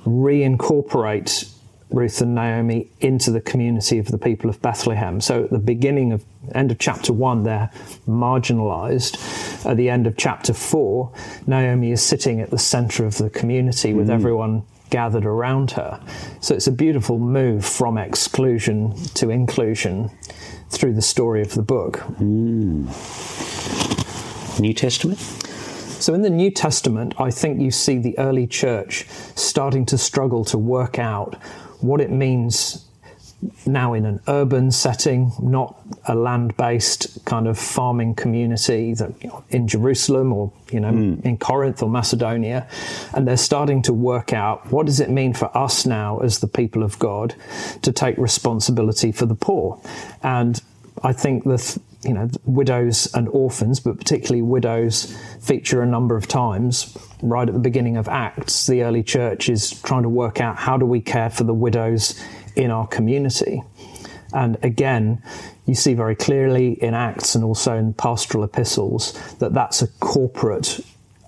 reincorporate 0.06 1.52
Ruth 1.92 2.20
and 2.22 2.36
Naomi 2.36 2.90
into 3.00 3.32
the 3.32 3.42
community 3.42 4.00
of 4.00 4.08
the 4.08 4.18
people 4.18 4.50
of 4.50 4.62
Bethlehem. 4.62 5.22
So 5.22 5.44
at 5.44 5.52
the 5.52 5.60
beginning 5.60 6.12
of 6.12 6.26
end 6.54 6.72
of 6.72 6.80
chapter 6.80 7.14
one, 7.14 7.44
they're 7.44 7.70
marginalized. 8.08 9.66
At 9.66 9.78
the 9.78 9.90
end 9.90 10.08
of 10.08 10.18
chapter 10.18 10.54
four, 10.54 11.12
Naomi 11.48 11.92
is 11.92 12.02
sitting 12.02 12.42
at 12.42 12.50
the 12.50 12.58
center 12.58 13.06
of 13.06 13.18
the 13.18 13.30
community 13.30 13.94
with 13.94 14.08
mm. 14.08 14.14
everyone 14.14 14.64
gathered 14.90 15.26
around 15.26 15.72
her. 15.72 16.00
So 16.42 16.56
it's 16.56 16.68
a 16.68 16.72
beautiful 16.72 17.20
move 17.20 17.66
from 17.66 17.98
exclusion 17.98 18.96
to 19.16 19.30
inclusion 19.30 20.12
through 20.70 20.94
the 20.94 21.02
story 21.02 21.42
of 21.42 21.54
the 21.54 21.62
book. 21.62 21.98
Mm. 22.20 22.90
New 24.60 24.74
Testament? 24.74 25.20
So, 25.20 26.14
in 26.14 26.22
the 26.22 26.30
New 26.30 26.52
Testament, 26.52 27.16
I 27.20 27.32
think 27.32 27.62
you 27.62 27.72
see 27.72 27.98
the 27.98 28.18
early 28.20 28.48
church 28.48 29.08
starting 29.36 29.86
to 29.88 29.98
struggle 29.98 30.44
to 30.46 30.58
work 30.58 31.00
out 31.00 31.36
what 31.80 32.02
it 32.02 32.12
means 32.12 32.86
now 33.66 33.94
in 33.94 34.06
an 34.06 34.20
urban 34.28 34.72
setting, 34.72 35.32
not 35.42 35.80
a 36.06 36.16
land-based 36.16 37.26
kind 37.26 37.48
of 37.48 37.58
farming 37.58 38.16
community 38.16 38.94
that 38.94 39.12
you 39.24 39.30
know, 39.30 39.44
in 39.50 39.68
Jerusalem 39.68 40.34
or 40.34 40.52
you 40.72 40.80
know 40.80 40.92
mm. 40.92 41.26
in 41.26 41.38
Corinth 41.38 41.82
or 41.82 41.90
Macedonia, 41.90 42.68
and 43.14 43.28
they're 43.28 43.38
starting 43.38 43.82
to 43.84 43.94
work 43.94 44.34
out 44.34 44.72
what 44.72 44.86
does 44.86 45.00
it 45.00 45.10
mean 45.10 45.34
for 45.34 45.56
us 45.58 45.86
now 45.86 46.20
as 46.20 46.40
the 46.40 46.48
people 46.48 46.84
of 46.84 46.98
God 47.00 47.36
to 47.82 47.92
take 47.92 48.18
responsibility 48.18 49.12
for 49.12 49.26
the 49.26 49.36
poor, 49.36 49.82
and 50.24 50.62
I 51.04 51.14
think 51.14 51.44
that 51.46 51.78
you 52.06 52.14
know, 52.14 52.30
widows 52.46 53.14
and 53.16 53.28
orphans, 53.30 53.80
but 53.80 53.98
particularly 53.98 54.42
widows, 54.42 55.18
feature 55.42 55.82
a 55.82 55.86
number 55.86 56.16
of 56.16 56.28
times. 56.28 56.96
Right 57.22 57.48
at 57.48 57.54
the 57.54 57.60
beginning 57.60 57.98
of 57.98 58.08
Acts, 58.08 58.68
the 58.68 58.84
early 58.84 59.02
church 59.02 59.50
is 59.50 59.72
trying 59.82 60.04
to 60.04 60.10
work 60.10 60.40
out 60.40 60.58
how 60.58 60.78
do 60.78 60.86
we 60.86 61.02
care 61.02 61.30
for 61.30 61.44
the 61.44 61.54
widows 61.54 62.22
in 62.56 62.72
our 62.72 62.88
community. 62.88 63.64
And 64.34 64.58
again, 64.64 65.22
you 65.66 65.76
see 65.76 65.94
very 65.94 66.16
clearly 66.16 66.74
in 66.74 66.94
Acts 66.94 67.36
and 67.36 67.44
also 67.44 67.76
in 67.76 67.94
pastoral 67.94 68.44
epistles 68.44 69.14
that 69.40 69.54
that's 69.54 69.82
a 69.82 69.88
corporate, 70.00 70.80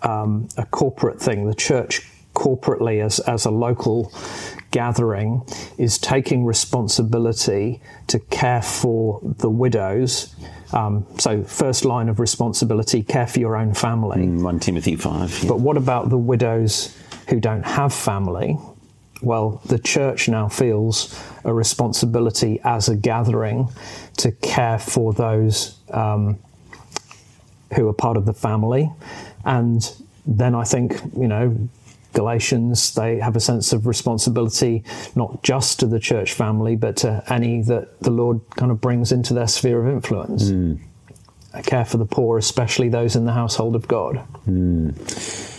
um, 0.03 0.50
a 0.57 0.65
corporate 0.65 1.22
thing. 1.22 1.48
The 1.48 1.55
church 1.55 2.01
corporately 2.34 3.03
as, 3.03 3.19
as 3.22 3.46
a 3.46 3.51
local 3.51 4.12
gathering 4.72 5.41
is 5.77 5.98
taking 5.98 6.46
responsibility 6.46 7.81
to 8.07 8.19
care 8.19 8.62
for 8.62 9.19
the 9.24 9.50
widows. 9.50 10.36
Um, 10.74 11.07
so, 11.17 11.43
first 11.43 11.86
line 11.86 12.10
of 12.10 12.19
responsibility 12.19 13.01
care 13.01 13.25
for 13.25 13.39
your 13.39 13.55
own 13.55 13.74
family. 13.74 14.19
Mm, 14.19 14.43
1 14.43 14.60
Timothy 14.60 14.96
5. 14.96 15.43
Yeah. 15.43 15.50
But 15.50 15.60
what 15.62 15.77
about 15.77 16.10
the 16.10 16.17
widows 16.17 16.96
who 17.29 17.39
don't 17.39 17.63
have 17.63 17.93
family? 17.93 18.57
Well, 19.21 19.62
the 19.65 19.79
church 19.79 20.29
now 20.29 20.47
feels 20.47 21.19
a 21.43 21.53
responsibility 21.53 22.59
as 22.63 22.88
a 22.88 22.95
gathering 22.95 23.69
to 24.17 24.31
care 24.31 24.79
for 24.79 25.13
those 25.13 25.77
um, 25.91 26.38
who 27.75 27.88
are 27.88 27.93
part 27.93 28.17
of 28.17 28.25
the 28.25 28.33
family. 28.33 28.91
And 29.43 29.91
then 30.25 30.53
I 30.55 30.63
think, 30.63 31.01
you 31.17 31.27
know, 31.27 31.69
Galatians, 32.13 32.95
they 32.95 33.19
have 33.19 33.36
a 33.36 33.39
sense 33.39 33.74
of 33.74 33.86
responsibility 33.86 34.83
not 35.15 35.43
just 35.43 35.79
to 35.81 35.88
the 35.88 36.00
church 36.00 36.33
family, 36.33 36.75
but 36.75 36.97
to 36.97 37.24
any 37.27 37.62
that 37.63 38.00
the 38.00 38.09
Lord 38.09 38.41
kind 38.55 38.71
of 38.71 38.81
brings 38.81 39.12
into 39.12 39.33
their 39.33 39.47
sphere 39.47 39.86
of 39.86 39.88
influence. 39.88 40.51
Mm. 40.51 40.79
Care 41.63 41.86
for 41.86 41.97
the 41.97 42.05
poor, 42.05 42.38
especially 42.38 42.89
those 42.89 43.15
in 43.15 43.25
the 43.25 43.33
household 43.33 43.75
of 43.75 43.88
God. 43.88 44.21
Mm. 44.47 45.56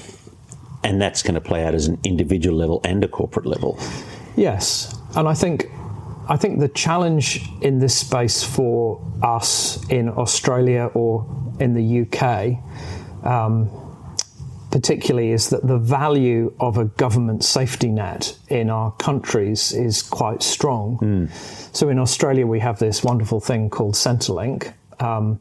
And 0.88 1.00
that's 1.00 1.22
going 1.22 1.34
to 1.34 1.40
play 1.40 1.64
out 1.64 1.74
as 1.74 1.86
an 1.86 1.98
individual 2.02 2.56
level 2.56 2.80
and 2.82 3.04
a 3.04 3.08
corporate 3.08 3.44
level. 3.44 3.78
Yes, 4.36 4.96
and 5.14 5.28
I 5.28 5.34
think 5.34 5.70
I 6.28 6.36
think 6.36 6.60
the 6.60 6.68
challenge 6.68 7.42
in 7.62 7.78
this 7.78 7.96
space 7.96 8.42
for 8.42 9.00
us 9.22 9.82
in 9.88 10.10
Australia 10.10 10.90
or 10.92 11.26
in 11.58 11.72
the 11.72 12.02
UK, 12.02 12.58
um, 13.26 13.70
particularly, 14.70 15.32
is 15.32 15.48
that 15.48 15.66
the 15.66 15.78
value 15.78 16.54
of 16.60 16.76
a 16.76 16.84
government 16.84 17.44
safety 17.44 17.88
net 17.88 18.36
in 18.48 18.68
our 18.68 18.92
countries 18.92 19.72
is 19.72 20.02
quite 20.02 20.42
strong. 20.42 20.98
Mm. 20.98 21.74
So 21.74 21.88
in 21.88 21.98
Australia, 21.98 22.46
we 22.46 22.60
have 22.60 22.78
this 22.78 23.02
wonderful 23.02 23.40
thing 23.40 23.70
called 23.70 23.94
Centrelink. 23.94 24.74
Um, 25.00 25.40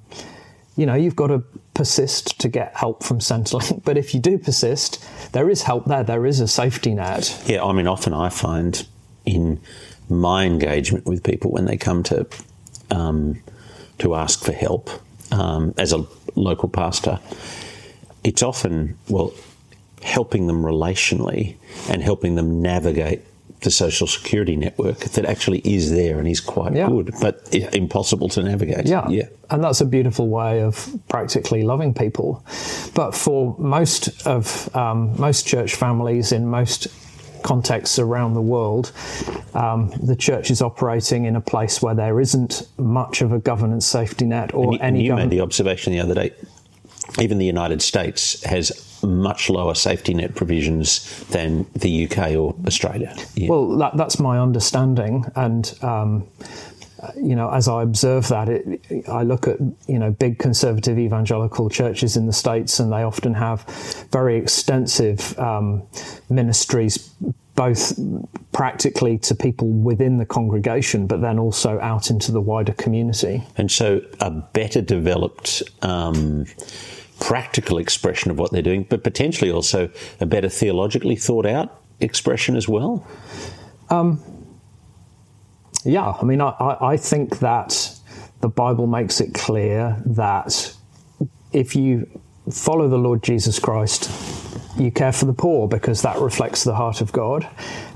you 0.78 0.86
know, 0.86 0.96
you've 0.96 1.18
got 1.18 1.28
to 1.28 1.44
persist 1.78 2.40
to 2.40 2.50
get 2.50 2.76
help 2.76 3.04
from 3.04 3.20
Centrelink, 3.20 3.84
but 3.86 3.98
if 3.98 4.14
you 4.14 4.20
do 4.20 4.38
persist, 4.40 5.02
there 5.32 5.50
is 5.50 5.62
help 5.62 5.86
there. 5.86 6.04
There 6.04 6.26
is 6.26 6.40
a 6.40 6.48
safety 6.48 6.96
net. 6.96 7.42
Yeah, 7.46 7.64
I 7.64 7.72
mean, 7.72 7.88
often 7.88 8.14
I 8.14 8.30
find 8.30 8.86
in 9.26 9.62
my 10.10 10.46
engagement 10.46 11.06
with 11.06 11.24
people 11.24 11.52
when 11.52 11.66
they 11.66 11.78
come 11.78 12.02
to 12.04 12.26
um, 12.90 13.42
to 14.00 14.16
ask 14.16 14.44
for 14.44 14.54
help 14.54 14.90
um, 15.32 15.74
as 15.78 15.94
a 15.94 16.06
local 16.36 16.68
pastor, 16.68 17.20
it's 18.24 18.42
often 18.42 18.98
well 19.08 19.34
helping 20.02 20.48
them 20.48 20.64
relationally 20.64 21.56
and 21.90 22.02
helping 22.02 22.36
them 22.36 22.62
navigate 22.62 23.22
the 23.68 23.72
social 23.72 24.08
security 24.08 24.56
network 24.56 25.00
that 25.00 25.26
actually 25.26 25.60
is 25.66 25.92
there 25.92 26.20
and 26.20 26.26
is 26.26 26.40
quite 26.40 26.74
yeah. 26.74 26.88
good, 26.88 27.14
but 27.20 27.54
impossible 27.54 28.30
to 28.30 28.42
navigate. 28.42 28.86
Yeah. 28.86 29.06
yeah, 29.10 29.28
and 29.50 29.62
that's 29.62 29.82
a 29.82 29.86
beautiful 29.86 30.30
way 30.30 30.62
of 30.62 30.90
practically 31.10 31.64
loving 31.64 31.94
people. 31.94 32.46
But 32.96 33.12
for 33.14 33.58
most 33.60 34.26
of 34.26 34.74
um, 34.74 35.20
most 35.20 35.46
church 35.46 35.76
families 35.76 36.32
in 36.32 36.48
most 36.48 36.88
contexts 37.44 38.00
around 38.00 38.36
the 38.36 38.42
world, 38.42 38.94
um, 39.54 39.92
the 40.02 40.16
church 40.16 40.50
is 40.50 40.62
operating 40.62 41.26
in 41.26 41.36
a 41.36 41.42
place 41.42 41.82
where 41.82 41.94
there 41.94 42.22
isn't 42.22 42.70
much 42.78 43.22
of 43.22 43.34
a 43.34 43.40
governance 43.40 43.86
safety 43.86 44.26
net 44.26 44.54
or 44.54 44.64
and 44.64 44.74
you, 44.74 44.80
any. 44.80 45.04
You 45.04 45.16
made 45.16 45.30
the 45.30 45.42
observation 45.42 45.92
the 45.92 46.00
other 46.00 46.16
day. 46.16 46.32
Even 47.20 47.38
the 47.38 47.46
United 47.46 47.82
States 47.82 48.44
has 48.44 48.72
much 49.04 49.50
lower 49.50 49.76
safety 49.76 50.14
net 50.14 50.36
provisions 50.36 51.24
than 51.26 51.66
the 51.74 52.06
UK 52.10 52.36
or 52.36 52.56
Australia. 52.66 53.16
Yeah. 53.36 53.50
Well, 53.50 53.78
that, 53.78 53.98
that's 53.98 54.20
my 54.20 54.40
understanding, 54.40 55.26
and 55.36 55.74
um, 55.82 56.28
you 57.16 57.36
know, 57.36 57.52
as 57.52 57.68
I 57.68 57.84
observe 57.84 58.28
that, 58.30 58.50
it, 58.50 59.08
I 59.08 59.24
look 59.24 59.48
at 59.48 59.60
you 59.88 60.00
know 60.00 60.12
big 60.12 60.40
conservative 60.40 60.98
evangelical 60.98 61.70
churches 61.70 62.18
in 62.18 62.26
the 62.26 62.34
states, 62.34 62.80
and 62.80 62.92
they 62.92 63.04
often 63.04 63.34
have 63.36 63.64
very 64.12 64.38
extensive 64.38 65.38
um, 65.40 65.84
ministries, 66.30 67.14
both 67.58 68.00
practically 68.54 69.18
to 69.18 69.36
people 69.36 69.68
within 69.68 70.18
the 70.18 70.26
congregation, 70.26 71.08
but 71.08 71.20
then 71.20 71.38
also 71.38 71.78
out 71.82 72.10
into 72.10 72.32
the 72.32 72.40
wider 72.40 72.74
community. 72.74 73.44
And 73.58 73.70
so, 73.70 74.02
a 74.22 74.32
better 74.32 74.82
developed. 74.82 75.64
Um, 75.82 76.46
practical 77.20 77.80
expression 77.80 78.30
of 78.30 78.38
what 78.38 78.52
they're 78.52 78.62
doing, 78.62 78.86
but 78.88 79.04
potentially 79.04 79.52
also 79.52 79.90
a 80.20 80.26
better 80.28 80.48
theologically 80.48 81.16
thought 81.16 81.48
out 81.48 81.82
expression 82.00 82.56
as 82.56 82.68
well? 82.68 83.06
Um, 83.90 84.22
yeah, 85.84 86.14
I 86.22 86.24
mean, 86.26 86.42
I, 86.42 86.78
I 86.82 86.98
think 86.98 87.40
that 87.40 87.92
the 88.42 88.50
Bible 88.50 88.88
makes 88.88 89.22
it 89.22 89.34
clear 89.34 90.02
that 90.06 90.74
if 91.52 91.76
you 91.76 92.22
follow 92.52 92.88
the 92.88 92.98
Lord 92.98 93.24
Jesus 93.24 93.60
Christ, 93.60 94.10
you 94.80 94.92
care 94.92 95.12
for 95.12 95.26
the 95.26 95.34
poor 95.34 95.68
because 95.68 96.02
that 96.02 96.20
reflects 96.20 96.64
the 96.64 96.76
heart 96.76 97.02
of 97.02 97.12
God. 97.12 97.48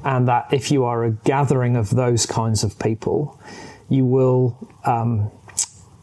And 0.03 0.27
that 0.27 0.53
if 0.53 0.71
you 0.71 0.83
are 0.85 1.03
a 1.03 1.11
gathering 1.11 1.75
of 1.75 1.89
those 1.91 2.25
kinds 2.25 2.63
of 2.63 2.77
people, 2.79 3.39
you 3.89 4.05
will 4.05 4.57
um, 4.85 5.31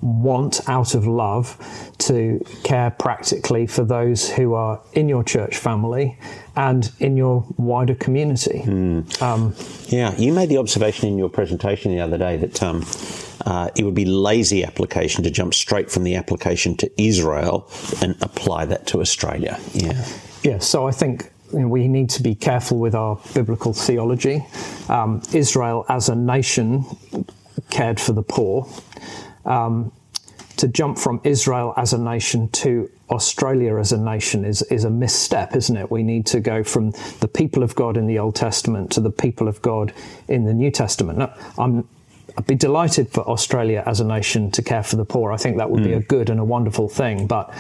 want 0.01 0.69
out 0.69 0.95
of 0.95 1.07
love 1.07 1.57
to 1.99 2.45
care 2.63 2.91
practically 2.91 3.67
for 3.67 3.85
those 3.85 4.31
who 4.31 4.55
are 4.55 4.81
in 4.93 5.09
your 5.09 5.25
church 5.25 5.57
family 5.57 6.19
and 6.55 6.93
in 7.01 7.17
your 7.17 7.45
wider 7.57 7.95
community. 7.95 8.63
Mm. 8.65 9.23
Um, 9.23 9.55
yeah, 9.87 10.15
you 10.17 10.33
made 10.33 10.49
the 10.49 10.59
observation 10.59 11.09
in 11.09 11.19
your 11.19 11.29
presentation 11.29 11.93
the 11.93 12.01
other 12.01 12.19
day 12.19 12.37
that 12.37 12.63
um, 12.63 12.85
uh, 13.47 13.71
it 13.77 13.85
would 13.85 13.95
be 13.95 14.05
lazy 14.05 14.65
application 14.65 15.25
to 15.25 15.31
jump 15.31 15.55
straight 15.55 15.91
from 15.91 16.05
the 16.05 16.15
application 16.15 16.77
to 16.77 17.03
Israel 17.03 17.71
and 18.03 18.17
apply 18.23 18.65
that 18.67 18.87
to 18.89 19.01
Australia. 19.01 19.59
Yeah. 19.73 20.07
Yeah, 20.43 20.59
so 20.59 20.87
I 20.87 20.93
think 20.93 21.31
you 21.53 21.61
know, 21.61 21.69
we 21.69 21.89
need 21.89 22.11
to 22.11 22.23
be 22.23 22.35
careful 22.35 22.79
with 22.79 22.95
our 22.95 23.19
biblical 23.35 23.73
theology. 23.73 24.47
Um, 24.89 25.23
Israel 25.33 25.85
as 25.89 26.09
a 26.09 26.15
nation 26.15 26.85
cared 27.71 28.01
for 28.01 28.13
the 28.13 28.23
poor 28.23 28.69
um, 29.45 29.93
to 30.57 30.69
jump 30.69 30.99
from 30.99 31.21
Israel 31.25 31.75
as 31.77 31.93
a 31.93 31.99
nation 31.99 32.49
to 32.51 32.91
Australia 33.11 33.79
as 33.79 33.93
a 33.93 33.99
nation 33.99 34.45
is, 34.45 34.63
is 34.63 34.85
a 34.85 34.91
misstep, 34.91 35.57
isn't 35.57 35.77
it? 35.77 35.91
We 35.91 36.03
need 36.03 36.27
to 36.27 36.41
go 36.41 36.63
from 36.63 36.91
the 37.21 37.29
people 37.29 37.63
of 37.63 37.75
God 37.75 37.97
in 37.97 38.07
the 38.07 38.19
Old 38.19 38.35
Testament 38.35 38.93
to 38.93 39.01
the 39.01 39.11
people 39.11 39.49
of 39.49 39.63
God 39.63 39.95
in 40.29 40.45
the 40.45 40.53
New 40.53 40.71
Testament. 40.71 41.19
Now, 41.19 41.35
I'm 41.57 41.89
I'd 42.39 42.47
be 42.47 42.55
delighted 42.55 43.11
for 43.11 43.29
Australia 43.29 43.83
as 43.85 43.99
a 43.99 44.05
nation 44.05 44.53
to 44.53 44.63
care 44.63 44.85
for 44.85 44.95
the 44.95 45.05
poor. 45.05 45.33
I 45.33 45.37
think 45.37 45.57
that 45.57 45.69
would 45.69 45.81
mm. 45.81 45.87
be 45.87 45.93
a 45.95 45.99
hmm. 45.99 46.07
good 46.07 46.31
and 46.31 46.39
a 46.39 46.45
wonderful 46.45 46.89
thing. 46.89 47.27
But 47.27 47.53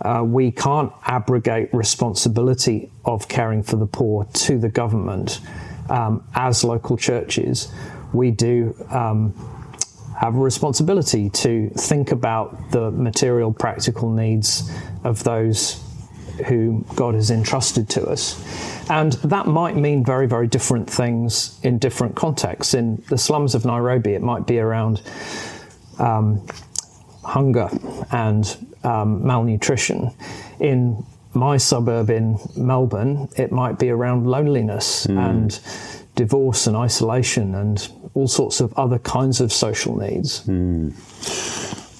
uh, 0.00 0.24
we 0.26 0.50
can't 0.50 0.92
abrogate 1.06 1.72
responsibility 1.72 2.90
of 3.04 3.28
caring 3.28 3.62
for 3.62 3.76
the 3.76 3.86
poor 3.86 4.24
to 4.24 4.58
the 4.58 4.68
government 4.68 5.40
um, 5.88 6.24
as 6.34 6.64
local 6.64 6.96
churches. 6.96 7.72
We 8.12 8.32
do. 8.32 8.74
Um, 8.90 9.34
have 10.18 10.34
a 10.34 10.40
responsibility 10.40 11.30
to 11.30 11.70
think 11.76 12.10
about 12.10 12.72
the 12.72 12.90
material, 12.90 13.52
practical 13.52 14.10
needs 14.10 14.68
of 15.04 15.22
those 15.22 15.80
who 16.46 16.84
God 16.94 17.14
has 17.14 17.30
entrusted 17.30 17.88
to 17.90 18.06
us. 18.06 18.88
And 18.90 19.12
that 19.14 19.46
might 19.46 19.76
mean 19.76 20.04
very, 20.04 20.26
very 20.26 20.46
different 20.46 20.88
things 20.88 21.58
in 21.62 21.78
different 21.78 22.16
contexts. 22.16 22.74
In 22.74 23.02
the 23.08 23.18
slums 23.18 23.54
of 23.54 23.64
Nairobi, 23.64 24.14
it 24.14 24.22
might 24.22 24.46
be 24.46 24.58
around 24.58 25.02
um, 25.98 26.46
hunger 27.24 27.68
and 28.10 28.66
um, 28.84 29.26
malnutrition. 29.26 30.10
In 30.60 31.04
my 31.34 31.56
suburb 31.56 32.10
in 32.10 32.38
Melbourne, 32.56 33.28
it 33.36 33.52
might 33.52 33.78
be 33.78 33.90
around 33.90 34.26
loneliness 34.26 35.06
mm. 35.06 35.18
and 35.18 35.60
divorce 36.14 36.66
and 36.66 36.76
isolation 36.76 37.54
and 37.54 37.88
all 38.14 38.26
sorts 38.26 38.60
of 38.60 38.72
other 38.74 38.98
kinds 38.98 39.40
of 39.40 39.52
social 39.52 39.96
needs. 39.96 40.44
Mm. 40.46 40.92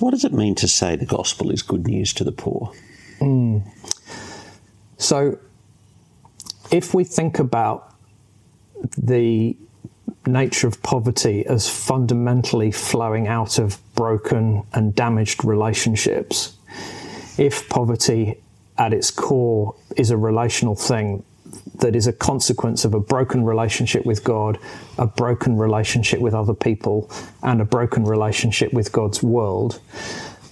What 0.00 0.10
does 0.10 0.24
it 0.24 0.32
mean 0.32 0.54
to 0.56 0.68
say 0.68 0.96
the 0.96 1.06
gospel 1.06 1.50
is 1.50 1.62
good 1.62 1.86
news 1.86 2.12
to 2.14 2.24
the 2.24 2.32
poor? 2.32 2.72
Mm. 3.20 3.62
So, 4.98 5.38
if 6.70 6.92
we 6.92 7.04
think 7.04 7.38
about 7.38 7.94
the 8.96 9.56
nature 10.26 10.66
of 10.66 10.82
poverty 10.82 11.46
as 11.46 11.68
fundamentally 11.68 12.70
flowing 12.70 13.26
out 13.26 13.58
of 13.58 13.78
broken 13.94 14.64
and 14.74 14.94
damaged 14.94 15.44
relationships, 15.44 16.56
if 17.38 17.68
poverty 17.68 18.40
at 18.76 18.92
its 18.92 19.10
core 19.10 19.74
is 19.96 20.10
a 20.10 20.16
relational 20.16 20.74
thing, 20.74 21.24
that 21.76 21.94
is 21.94 22.06
a 22.06 22.12
consequence 22.12 22.84
of 22.84 22.92
a 22.92 23.00
broken 23.00 23.44
relationship 23.44 24.04
with 24.04 24.24
God, 24.24 24.58
a 24.98 25.06
broken 25.06 25.56
relationship 25.56 26.20
with 26.20 26.34
other 26.34 26.54
people, 26.54 27.10
and 27.42 27.60
a 27.60 27.64
broken 27.64 28.04
relationship 28.04 28.72
with 28.72 28.92
God's 28.92 29.22
world, 29.22 29.80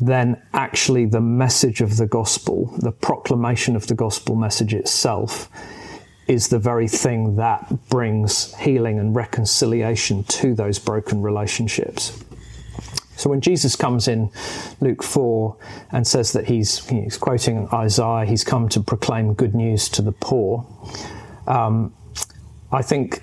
then 0.01 0.43
actually 0.53 1.07
the 1.07 1.21
message 1.21 1.81
of 1.81 1.97
the 1.97 2.07
gospel, 2.07 2.75
the 2.79 2.93
proclamation 2.93 3.77
of 3.77 3.87
the 3.87 3.95
gospel 3.95 4.35
message 4.35 4.75
itself, 4.75 5.49
is 6.29 6.49
the 6.49 6.59
very 6.59 6.89
thing 6.89 7.37
that 7.37 7.89
brings 7.89 8.55
healing 8.57 8.99
and 8.99 9.15
reconciliation 9.15 10.25
to 10.25 10.55
those 10.55 10.79
broken 10.79 11.23
relationships. 11.23 12.23
So 13.17 13.31
when 13.31 13.41
Jesus 13.41 13.77
comes 13.77 14.09
in 14.09 14.31
Luke 14.81 15.03
4 15.03 15.57
and 15.93 16.07
says 16.07 16.33
that 16.33 16.47
he's, 16.47 16.87
he's 16.89 17.17
quoting 17.17 17.69
Isaiah, 17.73 18.27
he's 18.27 18.45
come 18.45 18.69
to 18.71 18.81
proclaim 18.81 19.35
good 19.35 19.55
news 19.55 19.89
to 19.91 20.03
the 20.03 20.13
poor, 20.13 20.67
um, 21.47 21.95
I 22.73 22.83
think 22.83 23.23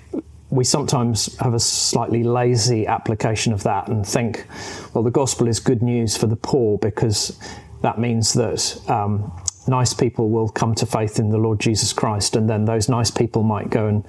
we 0.54 0.62
sometimes 0.62 1.36
have 1.38 1.52
a 1.52 1.58
slightly 1.58 2.22
lazy 2.22 2.86
application 2.86 3.52
of 3.52 3.64
that 3.64 3.88
and 3.88 4.06
think, 4.06 4.46
well, 4.94 5.02
the 5.02 5.10
gospel 5.10 5.48
is 5.48 5.58
good 5.58 5.82
news 5.82 6.16
for 6.16 6.28
the 6.28 6.36
poor 6.36 6.78
because 6.78 7.36
that 7.82 7.98
means 7.98 8.32
that 8.34 8.80
um, 8.88 9.32
nice 9.66 9.92
people 9.92 10.30
will 10.30 10.48
come 10.48 10.74
to 10.76 10.86
faith 10.86 11.18
in 11.18 11.30
the 11.30 11.38
Lord 11.38 11.58
Jesus 11.58 11.92
Christ, 11.92 12.36
and 12.36 12.48
then 12.48 12.66
those 12.66 12.88
nice 12.88 13.10
people 13.10 13.42
might 13.42 13.68
go 13.68 13.88
and 13.88 14.06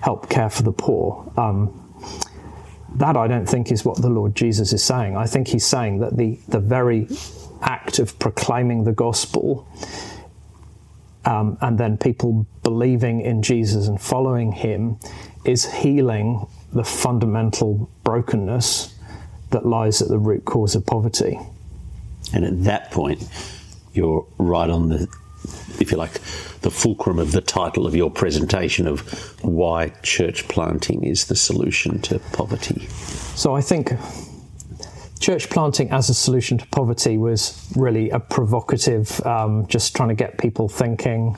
help 0.00 0.28
care 0.28 0.50
for 0.50 0.64
the 0.64 0.72
poor. 0.72 1.32
Um, 1.36 1.82
that 2.96 3.16
I 3.16 3.28
don't 3.28 3.46
think 3.46 3.70
is 3.70 3.84
what 3.84 4.02
the 4.02 4.10
Lord 4.10 4.34
Jesus 4.34 4.72
is 4.72 4.82
saying. 4.82 5.16
I 5.16 5.26
think 5.26 5.48
he's 5.48 5.66
saying 5.66 6.00
that 6.00 6.16
the, 6.16 6.38
the 6.48 6.60
very 6.60 7.06
act 7.62 8.00
of 8.00 8.18
proclaiming 8.18 8.84
the 8.84 8.92
gospel 8.92 9.68
um, 11.26 11.58
and 11.60 11.78
then 11.78 11.98
people 11.98 12.46
believing 12.62 13.20
in 13.20 13.42
Jesus 13.42 13.88
and 13.88 14.00
following 14.00 14.52
him 14.52 14.98
is 15.44 15.72
healing 15.74 16.46
the 16.72 16.84
fundamental 16.84 17.90
brokenness 18.04 18.94
that 19.50 19.66
lies 19.66 20.00
at 20.00 20.08
the 20.08 20.18
root 20.18 20.44
cause 20.44 20.74
of 20.74 20.86
poverty. 20.86 21.38
And 22.32 22.44
at 22.44 22.64
that 22.64 22.90
point, 22.90 23.28
you're 23.92 24.26
right 24.38 24.68
on 24.70 24.88
the, 24.88 25.08
if 25.80 25.90
you 25.90 25.96
like, 25.96 26.14
the 26.62 26.70
fulcrum 26.70 27.18
of 27.18 27.32
the 27.32 27.40
title 27.40 27.86
of 27.86 27.94
your 27.94 28.10
presentation 28.10 28.86
of 28.86 29.00
why 29.44 29.90
church 30.02 30.48
planting 30.48 31.04
is 31.04 31.26
the 31.26 31.36
solution 31.36 32.00
to 32.02 32.18
poverty. 32.32 32.86
So 33.36 33.54
I 33.54 33.60
think 33.60 33.92
church 35.26 35.50
planting 35.50 35.90
as 35.90 36.08
a 36.08 36.14
solution 36.14 36.56
to 36.56 36.64
poverty 36.68 37.18
was 37.18 37.68
really 37.74 38.10
a 38.10 38.20
provocative, 38.20 39.20
um, 39.26 39.66
just 39.66 39.96
trying 39.96 40.08
to 40.08 40.14
get 40.14 40.38
people 40.38 40.68
thinking. 40.68 41.36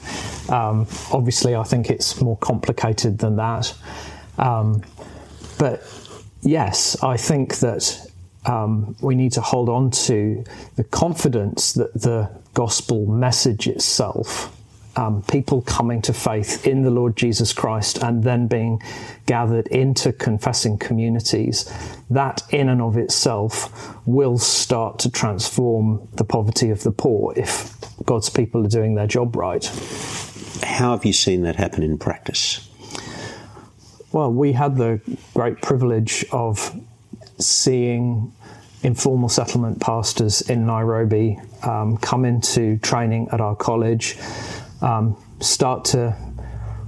Um, 0.50 0.86
obviously, 1.10 1.56
I 1.56 1.62
think 1.62 1.88
it's 1.88 2.20
more 2.20 2.36
complicated 2.36 3.16
than 3.16 3.36
that. 3.36 3.72
Um, 4.36 4.82
but 5.58 5.82
yes, 6.42 7.02
I 7.02 7.16
think 7.16 7.60
that 7.60 7.98
um, 8.44 8.94
we 9.00 9.14
need 9.14 9.32
to 9.32 9.40
hold 9.40 9.70
on 9.70 9.90
to 10.08 10.44
the 10.76 10.84
confidence 10.84 11.72
that 11.72 11.94
the 11.94 12.30
gospel 12.52 13.06
message 13.06 13.66
itself, 13.66 14.54
um, 14.98 15.22
people 15.22 15.62
coming 15.62 16.02
to 16.02 16.12
faith 16.12 16.66
in 16.66 16.82
the 16.82 16.90
Lord 16.90 17.16
Jesus 17.16 17.52
Christ 17.52 18.02
and 18.02 18.24
then 18.24 18.48
being 18.48 18.82
gathered 19.26 19.68
into 19.68 20.12
confessing 20.12 20.76
communities, 20.76 21.72
that 22.10 22.42
in 22.50 22.68
and 22.68 22.82
of 22.82 22.96
itself 22.96 23.96
will 24.06 24.38
start 24.38 24.98
to 25.00 25.10
transform 25.10 26.08
the 26.14 26.24
poverty 26.24 26.70
of 26.70 26.82
the 26.82 26.90
poor 26.90 27.32
if 27.36 27.76
God's 28.04 28.28
people 28.28 28.64
are 28.66 28.68
doing 28.68 28.96
their 28.96 29.06
job 29.06 29.36
right. 29.36 29.64
How 30.64 30.90
have 30.90 31.04
you 31.04 31.12
seen 31.12 31.42
that 31.42 31.54
happen 31.54 31.84
in 31.84 31.98
practice? 31.98 32.68
Well, 34.10 34.32
we 34.32 34.52
had 34.52 34.76
the 34.76 35.00
great 35.34 35.62
privilege 35.62 36.24
of 36.32 36.74
seeing 37.38 38.32
informal 38.82 39.28
settlement 39.28 39.80
pastors 39.80 40.40
in 40.42 40.66
Nairobi 40.66 41.38
um, 41.62 41.96
come 41.98 42.24
into 42.24 42.78
training 42.78 43.28
at 43.32 43.40
our 43.40 43.56
college, 43.56 44.16
um, 44.80 45.16
start 45.40 45.84
to 45.86 46.16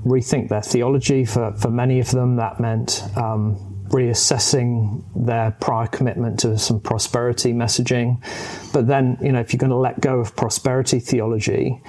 rethink 0.05 0.49
their 0.49 0.63
theology. 0.63 1.25
For, 1.25 1.53
for 1.53 1.71
many 1.71 2.01
of 2.01 2.11
them, 2.11 2.37
that 2.37 2.61
meant 2.61 3.03
um, 3.17 3.57
reassessing 3.89 5.03
their 5.15 5.51
prior 5.61 5.87
commitment 5.89 6.41
to 6.41 6.59
some 6.59 6.81
prosperity 6.81 7.53
messaging. 7.53 8.23
But 8.73 8.87
then, 8.87 9.19
you 9.21 9.33
know, 9.33 9.41
if 9.41 9.53
you're 9.53 9.59
going 9.59 9.71
to 9.71 9.77
let 9.77 10.01
go 10.01 10.21
of 10.21 10.37
prosperity 10.37 11.01
theology, 11.01 11.83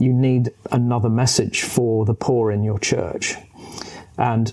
you 0.00 0.12
need 0.12 0.50
another 0.70 1.10
message 1.10 1.62
for 1.62 2.04
the 2.04 2.14
poor 2.14 2.50
in 2.50 2.62
your 2.62 2.78
church. 2.78 3.36
And 4.16 4.52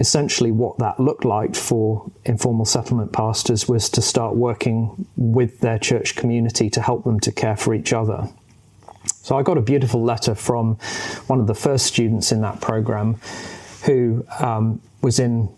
essentially 0.00 0.50
what 0.50 0.78
that 0.78 0.98
looked 0.98 1.24
like 1.24 1.54
for 1.54 2.10
informal 2.24 2.64
settlement 2.64 3.12
pastors 3.12 3.68
was 3.68 3.88
to 3.90 4.02
start 4.02 4.34
working 4.34 5.06
with 5.16 5.60
their 5.60 5.78
church 5.78 6.16
community 6.16 6.68
to 6.70 6.80
help 6.80 7.04
them 7.04 7.20
to 7.20 7.30
care 7.30 7.56
for 7.56 7.74
each 7.74 7.92
other. 7.92 8.28
So 9.22 9.36
I 9.36 9.42
got 9.42 9.56
a 9.56 9.62
beautiful 9.62 10.02
letter 10.02 10.34
from 10.34 10.74
one 11.28 11.40
of 11.40 11.46
the 11.46 11.54
first 11.54 11.86
students 11.86 12.32
in 12.32 12.40
that 12.42 12.60
program 12.60 13.16
who 13.84 14.26
um, 14.40 14.80
was 15.00 15.18
in 15.18 15.48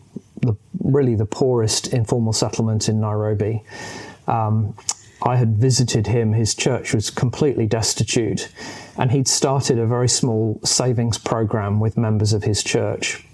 the, 0.43 0.55
really 0.83 1.15
the 1.15 1.27
poorest 1.27 1.89
informal 1.89 2.33
settlement 2.33 2.89
in 2.89 3.01
Nairobi. 3.01 3.63
Um, 4.27 4.77
I 5.23 5.37
had 5.37 5.57
visited 5.57 6.07
him, 6.07 6.33
his 6.35 6.55
church 6.55 6.93
was 6.93 7.09
completely 7.09 7.67
destitute, 7.67 8.51
and 8.99 9.11
he'd 9.11 9.27
started 9.29 9.79
a 9.79 9.87
very 9.87 10.09
small 10.09 10.61
savings 10.63 11.17
program 11.17 11.81
with 11.81 11.97
members 11.97 12.35
of 12.35 12.45
his 12.45 12.63
church. 12.63 13.25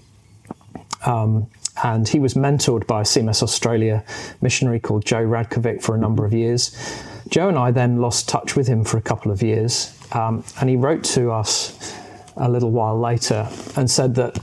Um, 1.05 1.47
and 1.83 2.07
he 2.07 2.19
was 2.19 2.35
mentored 2.35 2.87
by 2.87 3.01
a 3.01 3.03
CMS 3.03 3.43
Australia 3.43 4.03
missionary 4.39 4.79
called 4.79 5.05
Joe 5.05 5.25
Radkovic 5.25 5.81
for 5.81 5.95
a 5.95 5.97
number 5.97 6.25
of 6.25 6.31
years. 6.31 6.75
Joe 7.29 7.49
and 7.49 7.57
I 7.57 7.71
then 7.71 7.99
lost 7.99 8.29
touch 8.29 8.55
with 8.55 8.67
him 8.67 8.83
for 8.83 8.97
a 8.97 9.01
couple 9.01 9.31
of 9.31 9.41
years, 9.41 9.97
um, 10.11 10.43
and 10.59 10.69
he 10.69 10.75
wrote 10.75 11.03
to 11.03 11.31
us 11.31 11.95
a 12.37 12.49
little 12.49 12.71
while 12.71 12.99
later 12.99 13.47
and 13.75 13.89
said 13.89 14.15
that 14.15 14.37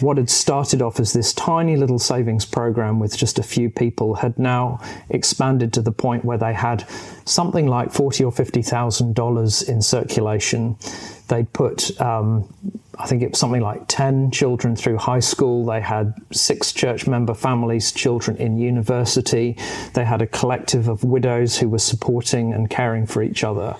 what 0.00 0.16
had 0.16 0.28
started 0.28 0.82
off 0.82 1.00
as 1.00 1.12
this 1.12 1.32
tiny 1.32 1.76
little 1.76 1.98
savings 1.98 2.44
program 2.44 2.98
with 2.98 3.16
just 3.16 3.38
a 3.38 3.42
few 3.42 3.70
people 3.70 4.16
had 4.16 4.38
now 4.38 4.80
expanded 5.08 5.72
to 5.72 5.80
the 5.80 5.92
point 5.92 6.24
where 6.24 6.36
they 6.36 6.52
had 6.52 6.86
something 7.24 7.66
like 7.66 7.92
forty 7.92 8.24
or 8.24 8.32
fifty 8.32 8.62
thousand 8.62 9.14
dollars 9.14 9.62
in 9.62 9.80
circulation. 9.80 10.76
They'd 11.28 11.50
put 11.52 11.98
um, 12.00 12.52
I 12.98 13.06
think 13.06 13.22
it 13.22 13.30
was 13.30 13.38
something 13.38 13.60
like 13.60 13.84
10 13.88 14.30
children 14.30 14.76
through 14.76 14.98
high 14.98 15.20
school. 15.20 15.64
They 15.64 15.80
had 15.80 16.14
six 16.32 16.72
church 16.72 17.06
member 17.06 17.34
families, 17.34 17.90
children 17.92 18.36
in 18.36 18.58
university. 18.58 19.56
They 19.94 20.04
had 20.04 20.22
a 20.22 20.26
collective 20.26 20.88
of 20.88 21.02
widows 21.02 21.58
who 21.58 21.68
were 21.68 21.78
supporting 21.78 22.52
and 22.52 22.70
caring 22.70 23.06
for 23.06 23.22
each 23.22 23.42
other. 23.42 23.76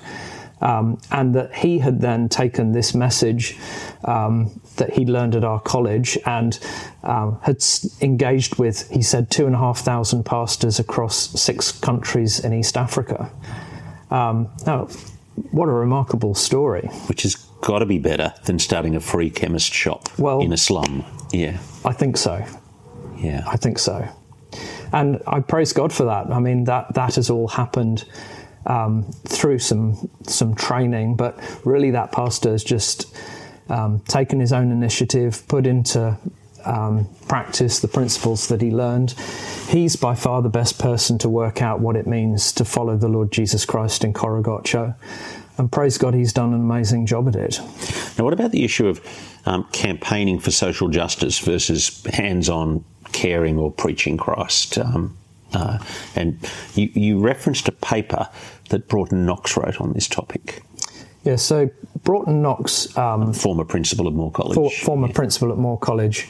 Um, 0.65 0.99
and 1.11 1.35
that 1.35 1.55
he 1.55 1.79
had 1.79 2.01
then 2.01 2.31
taken 2.31 2.73
this 2.73 2.95
message 2.95 3.59
um, 4.05 4.59
that 4.77 4.95
he 4.95 5.05
learned 5.05 5.37
at 5.37 5.45
our 5.45 5.61
college 5.61 6.17
and 6.25 6.59
um, 7.03 7.39
had 7.43 7.63
engaged 8.01 8.59
with, 8.59 8.91
he 8.91 9.03
said, 9.03 9.31
two 9.31 9.45
and 9.45 9.55
a 9.55 9.59
half 9.59 9.81
thousand 9.81 10.25
pastors 10.25 10.79
across 10.79 11.39
six 11.39 11.71
countries 11.71 12.41
in 12.41 12.55
East 12.55 12.79
Africa. 12.79 13.31
Um, 14.11 14.49
now, 14.67 14.89
what 15.51 15.69
a 15.69 15.73
remarkable 15.73 16.35
story. 16.35 16.89
Which 17.09 17.25
has 17.25 17.35
got 17.61 17.81
to 17.81 17.87
be 17.87 17.99
better 17.99 18.33
than 18.45 18.59
starting 18.59 18.97
a 18.97 19.01
free 19.01 19.29
chemist 19.31 19.73
shop 19.73 20.09
well, 20.19 20.41
in 20.41 20.53
a 20.53 20.57
slum. 20.57 21.05
Yeah. 21.31 21.59
I 21.85 21.93
think 21.93 22.17
so. 22.17 22.45
Yeah. 23.17 23.43
I 23.47 23.57
think 23.57 23.79
so. 23.79 24.09
And 24.93 25.21
I 25.27 25.41
praise 25.41 25.73
God 25.73 25.93
for 25.93 26.05
that. 26.05 26.31
I 26.31 26.39
mean, 26.39 26.65
that, 26.65 26.95
that 26.95 27.17
has 27.17 27.29
all 27.29 27.49
happened 27.49 28.05
um, 28.67 29.05
through 29.27 29.59
some, 29.59 30.09
some 30.23 30.55
training, 30.55 31.17
but 31.17 31.39
really 31.65 31.91
that 31.91 32.13
pastor 32.13 32.51
has 32.51 32.65
just 32.65 33.15
um, 33.69 34.01
taken 34.01 34.41
his 34.41 34.53
own 34.53 34.71
initiative, 34.71 35.47
put 35.49 35.67
into 35.67 36.17
um, 36.65 37.09
practice 37.29 37.81
the 37.81 37.89
principles 37.89 38.49
that 38.49 38.61
he 38.61 38.71
learned. 38.71 39.13
He's 39.69 39.97
by 39.97 40.15
far 40.15 40.43
the 40.43 40.49
best 40.49 40.79
person 40.79 41.19
to 41.19 41.29
work 41.29 41.63
out 41.63 41.81
what 41.81 41.97
it 41.97 42.07
means 42.07 42.53
to 42.53 42.65
follow 42.65 42.97
the 42.97 43.09
Lord 43.09 43.33
Jesus 43.33 43.65
Christ 43.65 44.05
in 44.05 44.13
Korogocho. 44.13 44.95
And 45.57 45.71
praise 45.71 45.99
God, 45.99 46.15
he's 46.15 46.33
done 46.33 46.53
an 46.53 46.61
amazing 46.61 47.07
job 47.07 47.29
at 47.29 47.37
it. 47.37 47.61
Now, 48.19 48.25
what 48.25 48.33
about 48.33 48.51
the 48.51 48.65
issue 48.65 48.89
of 48.89 49.01
um, 49.47 49.65
campaigning 49.73 50.41
for 50.41 50.51
social 50.51 50.89
justice 50.89 51.39
versus 51.39 52.03
hands 52.07 52.49
on 52.49 52.85
caring 53.13 53.59
or 53.59 53.71
preaching 53.71 54.17
Christ? 54.17 54.79
Um, 54.79 55.17
uh, 55.53 55.79
and 56.17 56.39
you, 56.75 56.91
you 56.95 57.21
referenced 57.21 57.69
a 57.69 57.73
paper 57.73 58.29
that 58.71 58.89
Broughton 58.89 59.27
Knox 59.27 59.57
wrote 59.57 59.81
on 59.81 59.93
this 59.93 60.09
topic. 60.09 60.63
Yeah, 61.25 61.37
so 61.37 61.71
Broughton 62.03 62.43
Knox, 62.43 62.97
um, 62.99 63.33
former 63.33 63.65
principal 63.65 64.07
at 64.07 64.13
Moore 64.13 64.31
College, 64.31 64.55
for, 64.55 64.71
former 64.71 65.09
yeah. 65.09 65.15
principal 65.15 65.53
at 65.53 65.59
Moore 65.59 65.79
College, 65.79 66.29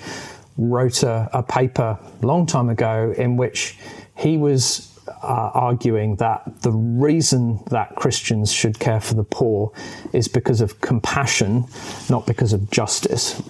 wrote 0.56 1.02
a, 1.02 1.28
a 1.32 1.42
paper 1.42 1.98
a 2.22 2.26
long 2.26 2.46
time 2.46 2.68
ago 2.68 3.12
in 3.16 3.36
which 3.36 3.76
he 4.16 4.36
was 4.36 4.96
uh, 5.08 5.50
arguing 5.54 6.16
that 6.16 6.62
the 6.62 6.70
reason 6.70 7.62
that 7.70 7.96
Christians 7.96 8.52
should 8.52 8.78
care 8.78 9.00
for 9.00 9.14
the 9.14 9.24
poor 9.24 9.72
is 10.12 10.28
because 10.28 10.60
of 10.60 10.80
compassion, 10.80 11.64
not 12.08 12.26
because 12.26 12.52
of 12.52 12.70
justice. 12.70 13.42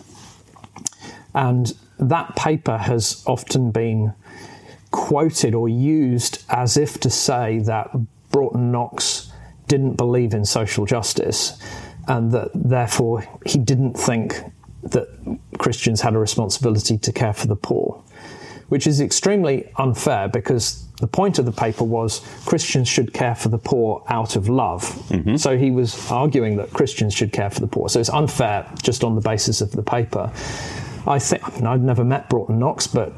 And 1.34 1.72
that 1.98 2.36
paper 2.36 2.78
has 2.78 3.22
often 3.26 3.70
been 3.70 4.14
quoted 4.90 5.54
or 5.54 5.68
used 5.68 6.44
as 6.48 6.76
if 6.76 7.00
to 7.00 7.10
say 7.10 7.58
that 7.60 7.90
Broughton 8.34 8.72
Knox 8.72 9.32
didn't 9.68 9.94
believe 9.94 10.34
in 10.34 10.44
social 10.44 10.86
justice 10.86 11.56
and 12.08 12.32
that 12.32 12.50
therefore 12.52 13.24
he 13.46 13.58
didn't 13.60 13.94
think 13.94 14.42
that 14.82 15.06
Christians 15.58 16.00
had 16.00 16.14
a 16.14 16.18
responsibility 16.18 16.98
to 16.98 17.12
care 17.12 17.32
for 17.32 17.46
the 17.46 17.54
poor, 17.54 18.02
which 18.70 18.88
is 18.88 19.00
extremely 19.00 19.70
unfair 19.76 20.26
because 20.26 20.84
the 21.00 21.06
point 21.06 21.38
of 21.38 21.44
the 21.44 21.52
paper 21.52 21.84
was 21.84 22.22
Christians 22.44 22.88
should 22.88 23.14
care 23.14 23.36
for 23.36 23.50
the 23.50 23.58
poor 23.58 24.02
out 24.08 24.34
of 24.34 24.48
love. 24.48 24.82
Mm-hmm. 24.82 25.36
So 25.36 25.56
he 25.56 25.70
was 25.70 26.10
arguing 26.10 26.56
that 26.56 26.72
Christians 26.72 27.14
should 27.14 27.32
care 27.32 27.50
for 27.50 27.60
the 27.60 27.68
poor. 27.68 27.88
So 27.88 28.00
it's 28.00 28.10
unfair 28.10 28.68
just 28.82 29.04
on 29.04 29.14
the 29.14 29.20
basis 29.20 29.60
of 29.60 29.70
the 29.70 29.82
paper. 29.84 30.32
I 31.06 31.20
think 31.20 31.46
I 31.46 31.54
mean, 31.54 31.66
I've 31.68 31.82
never 31.82 32.04
met 32.04 32.28
Broughton 32.28 32.58
Knox, 32.58 32.88
but 32.88 33.12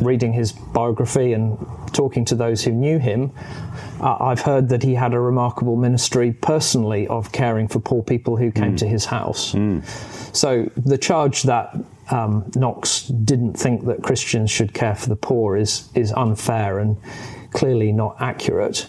reading 0.00 0.32
his 0.32 0.52
biography 0.52 1.32
and 1.32 1.58
talking 1.92 2.24
to 2.26 2.34
those 2.34 2.64
who 2.64 2.72
knew 2.72 2.98
him, 2.98 3.32
uh, 4.00 4.16
I've 4.20 4.40
heard 4.40 4.68
that 4.70 4.82
he 4.82 4.94
had 4.94 5.14
a 5.14 5.20
remarkable 5.20 5.76
ministry 5.76 6.32
personally 6.32 7.06
of 7.08 7.32
caring 7.32 7.68
for 7.68 7.80
poor 7.80 8.02
people 8.02 8.36
who 8.36 8.50
came 8.50 8.74
mm. 8.74 8.78
to 8.78 8.86
his 8.86 9.06
house. 9.06 9.52
Mm. 9.52 9.84
So 10.34 10.70
the 10.76 10.98
charge 10.98 11.44
that 11.44 11.76
um, 12.10 12.50
Knox 12.54 13.02
didn't 13.08 13.54
think 13.54 13.86
that 13.86 14.02
Christians 14.02 14.50
should 14.50 14.74
care 14.74 14.94
for 14.94 15.08
the 15.08 15.16
poor 15.16 15.56
is 15.56 15.88
is 15.94 16.12
unfair 16.12 16.78
and 16.78 16.96
clearly 17.52 17.92
not 17.92 18.16
accurate. 18.20 18.88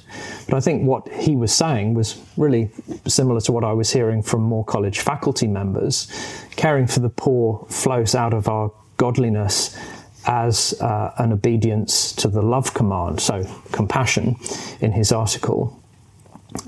But 0.50 0.58
I 0.58 0.60
think 0.60 0.86
what 0.86 1.08
he 1.08 1.36
was 1.36 1.54
saying 1.54 1.94
was 1.94 2.20
really 2.36 2.72
similar 3.08 3.40
to 3.42 3.52
what 3.52 3.64
I 3.64 3.72
was 3.72 3.94
hearing 3.94 4.22
from 4.22 4.42
Moore 4.42 4.66
College 4.66 5.00
faculty 5.00 5.48
members. 5.48 6.12
Caring 6.56 6.88
for 6.88 7.00
the 7.00 7.10
poor 7.10 7.66
flows 7.70 8.16
out 8.16 8.34
of 8.34 8.50
our 8.50 8.72
godliness 8.98 9.78
as 10.28 10.80
uh, 10.82 11.14
an 11.18 11.34
obedience 11.34 12.12
to 12.14 12.28
the 12.28 12.42
love 12.42 12.74
command, 12.74 13.20
so 13.20 13.46
compassion, 13.72 14.36
in 14.82 14.92
his 14.92 15.12
article. 15.12 15.82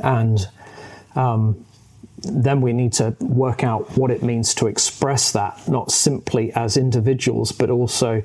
And 0.04 0.48
um, 1.16 1.66
then 2.20 2.62
we 2.62 2.74
need 2.74 2.94
to 2.94 3.16
work 3.20 3.64
out 3.64 3.98
what 3.98 4.12
it 4.12 4.24
means 4.24 4.54
to 4.56 4.68
express 4.68 5.32
that, 5.32 5.68
not 5.68 5.92
simply 5.92 6.52
as 6.54 6.78
individuals, 6.78 7.52
but 7.52 7.70
also 7.70 8.24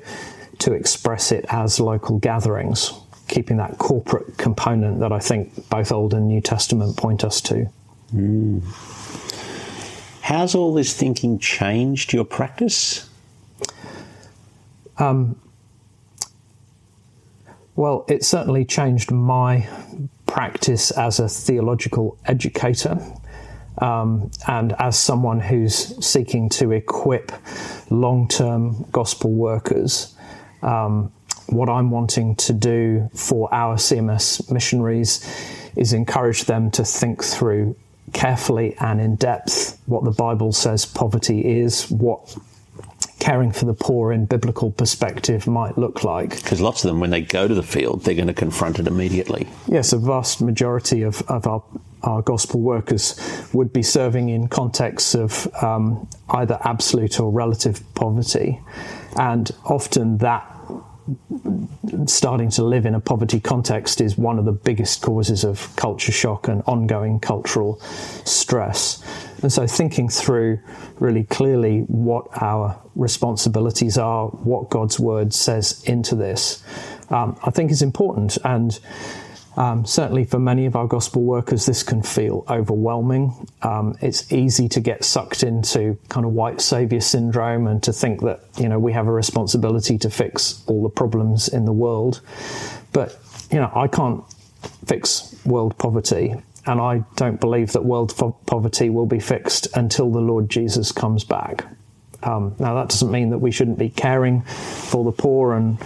to 0.59 0.73
express 0.73 1.31
it 1.31 1.45
as 1.49 1.79
local 1.79 2.19
gatherings, 2.19 2.91
keeping 3.27 3.57
that 3.57 3.77
corporate 3.77 4.37
component 4.37 4.99
that 4.99 5.11
I 5.11 5.19
think 5.19 5.69
both 5.69 5.91
Old 5.91 6.13
and 6.13 6.27
New 6.27 6.41
Testament 6.41 6.97
point 6.97 7.23
us 7.23 7.41
to. 7.41 7.69
Mm. 8.13 8.61
How's 10.21 10.55
all 10.55 10.73
this 10.73 10.93
thinking 10.95 11.37
changed 11.39 12.13
your 12.13 12.23
practice? 12.23 13.09
Um, 14.97 15.39
well, 17.75 18.05
it 18.07 18.23
certainly 18.23 18.65
changed 18.65 19.11
my 19.11 19.67
practice 20.25 20.91
as 20.91 21.19
a 21.19 21.27
theological 21.27 22.17
educator. 22.25 22.99
Um, 23.79 24.29
and 24.47 24.73
as 24.73 24.99
someone 24.99 25.39
who's 25.39 26.05
seeking 26.05 26.49
to 26.49 26.71
equip 26.71 27.31
long 27.89 28.27
term 28.27 28.85
gospel 28.91 29.31
workers, 29.31 30.15
um, 30.61 31.11
what 31.47 31.69
I'm 31.69 31.89
wanting 31.89 32.35
to 32.35 32.53
do 32.53 33.09
for 33.13 33.53
our 33.53 33.75
CMS 33.75 34.51
missionaries 34.51 35.27
is 35.75 35.93
encourage 35.93 36.45
them 36.45 36.69
to 36.71 36.85
think 36.85 37.23
through 37.23 37.75
carefully 38.13 38.75
and 38.79 39.01
in 39.01 39.15
depth 39.15 39.79
what 39.87 40.03
the 40.03 40.11
Bible 40.11 40.51
says 40.51 40.85
poverty 40.85 41.59
is, 41.59 41.89
what 41.89 42.37
caring 43.23 43.53
for 43.53 43.63
the 43.63 43.73
poor 43.73 44.11
in 44.11 44.25
biblical 44.25 44.69
perspective 44.69 45.47
might 45.47 45.77
look 45.77 46.03
like. 46.03 46.35
Because 46.43 46.59
lots 46.59 46.83
of 46.83 46.89
them, 46.89 46.99
when 46.99 47.09
they 47.09 47.21
go 47.21 47.47
to 47.47 47.55
the 47.55 47.63
field, 47.63 48.03
they're 48.03 48.15
going 48.15 48.27
to 48.27 48.33
confront 48.33 48.79
it 48.79 48.85
immediately. 48.85 49.47
Yes, 49.65 49.93
a 49.93 49.97
vast 49.97 50.41
majority 50.41 51.03
of, 51.03 51.21
of 51.29 51.47
our, 51.47 51.63
our 52.01 52.21
gospel 52.21 52.59
workers 52.59 53.17
would 53.53 53.71
be 53.71 53.81
serving 53.81 54.27
in 54.27 54.49
contexts 54.49 55.15
of 55.15 55.47
um, 55.63 56.05
either 56.31 56.59
absolute 56.65 57.17
or 57.21 57.31
relative 57.31 57.81
poverty. 57.95 58.59
And 59.17 59.49
often 59.63 60.17
that 60.17 60.52
starting 62.05 62.49
to 62.49 62.63
live 62.63 62.85
in 62.85 62.95
a 62.95 62.99
poverty 62.99 63.39
context 63.39 63.99
is 63.99 64.17
one 64.17 64.39
of 64.39 64.45
the 64.45 64.51
biggest 64.51 65.01
causes 65.01 65.43
of 65.43 65.75
culture 65.75 66.11
shock 66.11 66.47
and 66.47 66.63
ongoing 66.65 67.19
cultural 67.19 67.79
stress. 68.25 69.03
And 69.41 69.51
so, 69.51 69.67
thinking 69.67 70.07
through 70.07 70.59
really 70.99 71.25
clearly 71.25 71.79
what 71.81 72.27
our 72.41 72.79
responsibilities 72.95 73.97
are, 73.97 74.27
what 74.27 74.69
God's 74.69 74.99
word 74.99 75.33
says 75.33 75.83
into 75.83 76.15
this, 76.15 76.63
um, 77.09 77.37
I 77.43 77.49
think 77.49 77.71
is 77.71 77.81
important. 77.81 78.37
And 78.45 78.79
um, 79.55 79.85
certainly 79.85 80.25
for 80.25 80.39
many 80.39 80.65
of 80.65 80.75
our 80.75 80.87
gospel 80.87 81.21
workers, 81.21 81.65
this 81.65 81.83
can 81.83 82.01
feel 82.01 82.43
overwhelming. 82.49 83.47
Um, 83.61 83.95
it's 84.01 84.31
easy 84.31 84.67
to 84.69 84.79
get 84.79 85.03
sucked 85.03 85.43
into 85.43 85.97
kind 86.09 86.25
of 86.25 86.33
white 86.33 86.61
savior 86.61 87.01
syndrome 87.01 87.67
and 87.67 87.81
to 87.83 87.93
think 87.93 88.21
that, 88.21 88.41
you 88.57 88.67
know, 88.67 88.79
we 88.79 88.93
have 88.93 89.07
a 89.07 89.11
responsibility 89.11 89.97
to 89.99 90.09
fix 90.09 90.63
all 90.67 90.81
the 90.81 90.89
problems 90.89 91.47
in 91.47 91.65
the 91.65 91.73
world. 91.73 92.21
But, 92.93 93.17
you 93.51 93.59
know, 93.59 93.71
I 93.75 93.87
can't 93.87 94.23
fix 94.85 95.35
world 95.45 95.77
poverty. 95.77 96.35
And 96.65 96.79
I 96.79 97.03
don't 97.17 97.41
believe 97.41 97.73
that 97.73 97.83
world 97.83 98.15
poverty 98.45 98.89
will 98.89 99.05
be 99.05 99.19
fixed 99.19 99.67
until 99.75 100.09
the 100.09 100.21
Lord 100.21 100.49
Jesus 100.49 100.91
comes 100.91 101.23
back. 101.25 101.65
Um, 102.23 102.55
now, 102.57 102.73
that 102.75 102.87
doesn't 102.87 103.11
mean 103.11 103.31
that 103.31 103.39
we 103.39 103.51
shouldn't 103.51 103.77
be 103.77 103.89
caring 103.89 104.43
for 104.43 105.03
the 105.03 105.11
poor 105.11 105.53
and 105.53 105.77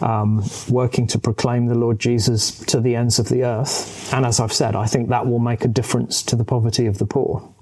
um, 0.00 0.44
working 0.68 1.06
to 1.08 1.18
proclaim 1.18 1.66
the 1.66 1.74
Lord 1.74 1.98
Jesus 1.98 2.50
to 2.66 2.80
the 2.80 2.96
ends 2.96 3.18
of 3.18 3.28
the 3.28 3.44
earth. 3.44 4.12
And 4.12 4.26
as 4.26 4.40
I've 4.40 4.52
said, 4.52 4.76
I 4.76 4.86
think 4.86 5.08
that 5.08 5.26
will 5.26 5.38
make 5.38 5.64
a 5.64 5.68
difference 5.68 6.22
to 6.24 6.36
the 6.36 6.44
poverty 6.44 6.86
of 6.86 6.98
the 6.98 7.06
poor. 7.06 7.52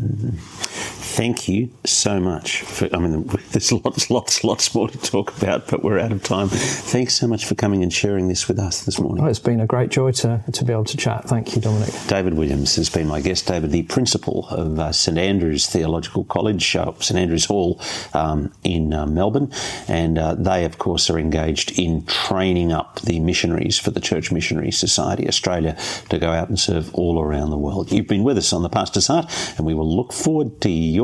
Mm-hmm 0.00 1.03
thank 1.14 1.48
you 1.48 1.70
so 1.84 2.18
much. 2.18 2.62
For, 2.62 2.88
I 2.94 2.98
mean, 2.98 3.24
there's 3.52 3.70
lots, 3.72 4.10
lots, 4.10 4.42
lots 4.42 4.74
more 4.74 4.88
to 4.88 4.98
talk 4.98 5.36
about, 5.36 5.68
but 5.68 5.84
we're 5.84 5.98
out 5.98 6.12
of 6.12 6.22
time. 6.22 6.48
Thanks 6.48 7.14
so 7.14 7.28
much 7.28 7.46
for 7.46 7.54
coming 7.54 7.82
and 7.82 7.92
sharing 7.92 8.28
this 8.28 8.48
with 8.48 8.58
us 8.58 8.82
this 8.82 8.98
morning. 8.98 9.24
Oh, 9.24 9.28
it's 9.28 9.38
been 9.38 9.60
a 9.60 9.66
great 9.66 9.90
joy 9.90 10.10
to, 10.12 10.42
to 10.52 10.64
be 10.64 10.72
able 10.72 10.84
to 10.84 10.96
chat. 10.96 11.24
Thank 11.28 11.54
you, 11.54 11.62
Dominic. 11.62 11.94
David 12.08 12.34
Williams 12.34 12.74
has 12.76 12.90
been 12.90 13.06
my 13.06 13.20
guest. 13.20 13.46
David, 13.46 13.70
the 13.70 13.84
principal 13.84 14.48
of 14.48 14.78
uh, 14.78 14.92
St 14.92 15.16
Andrews 15.16 15.66
Theological 15.66 16.24
College, 16.24 16.74
uh, 16.74 16.92
St 16.98 17.18
Andrews 17.18 17.44
Hall 17.44 17.80
um, 18.12 18.52
in 18.64 18.92
uh, 18.92 19.06
Melbourne, 19.06 19.52
and 19.86 20.18
uh, 20.18 20.34
they, 20.34 20.64
of 20.64 20.78
course, 20.78 21.08
are 21.10 21.18
engaged 21.18 21.78
in 21.78 22.04
training 22.06 22.72
up 22.72 23.00
the 23.02 23.20
missionaries 23.20 23.78
for 23.78 23.92
the 23.92 24.00
Church 24.00 24.32
Missionary 24.32 24.72
Society 24.72 25.28
Australia 25.28 25.76
to 26.08 26.18
go 26.18 26.30
out 26.30 26.48
and 26.48 26.58
serve 26.58 26.92
all 26.94 27.20
around 27.22 27.50
the 27.50 27.58
world. 27.58 27.92
You've 27.92 28.08
been 28.08 28.24
with 28.24 28.38
us 28.38 28.52
on 28.52 28.62
the 28.62 28.68
Pastor's 28.68 29.06
Heart, 29.06 29.30
and 29.56 29.66
we 29.66 29.74
will 29.74 29.94
look 29.94 30.12
forward 30.12 30.60
to 30.62 30.70
your 30.70 31.03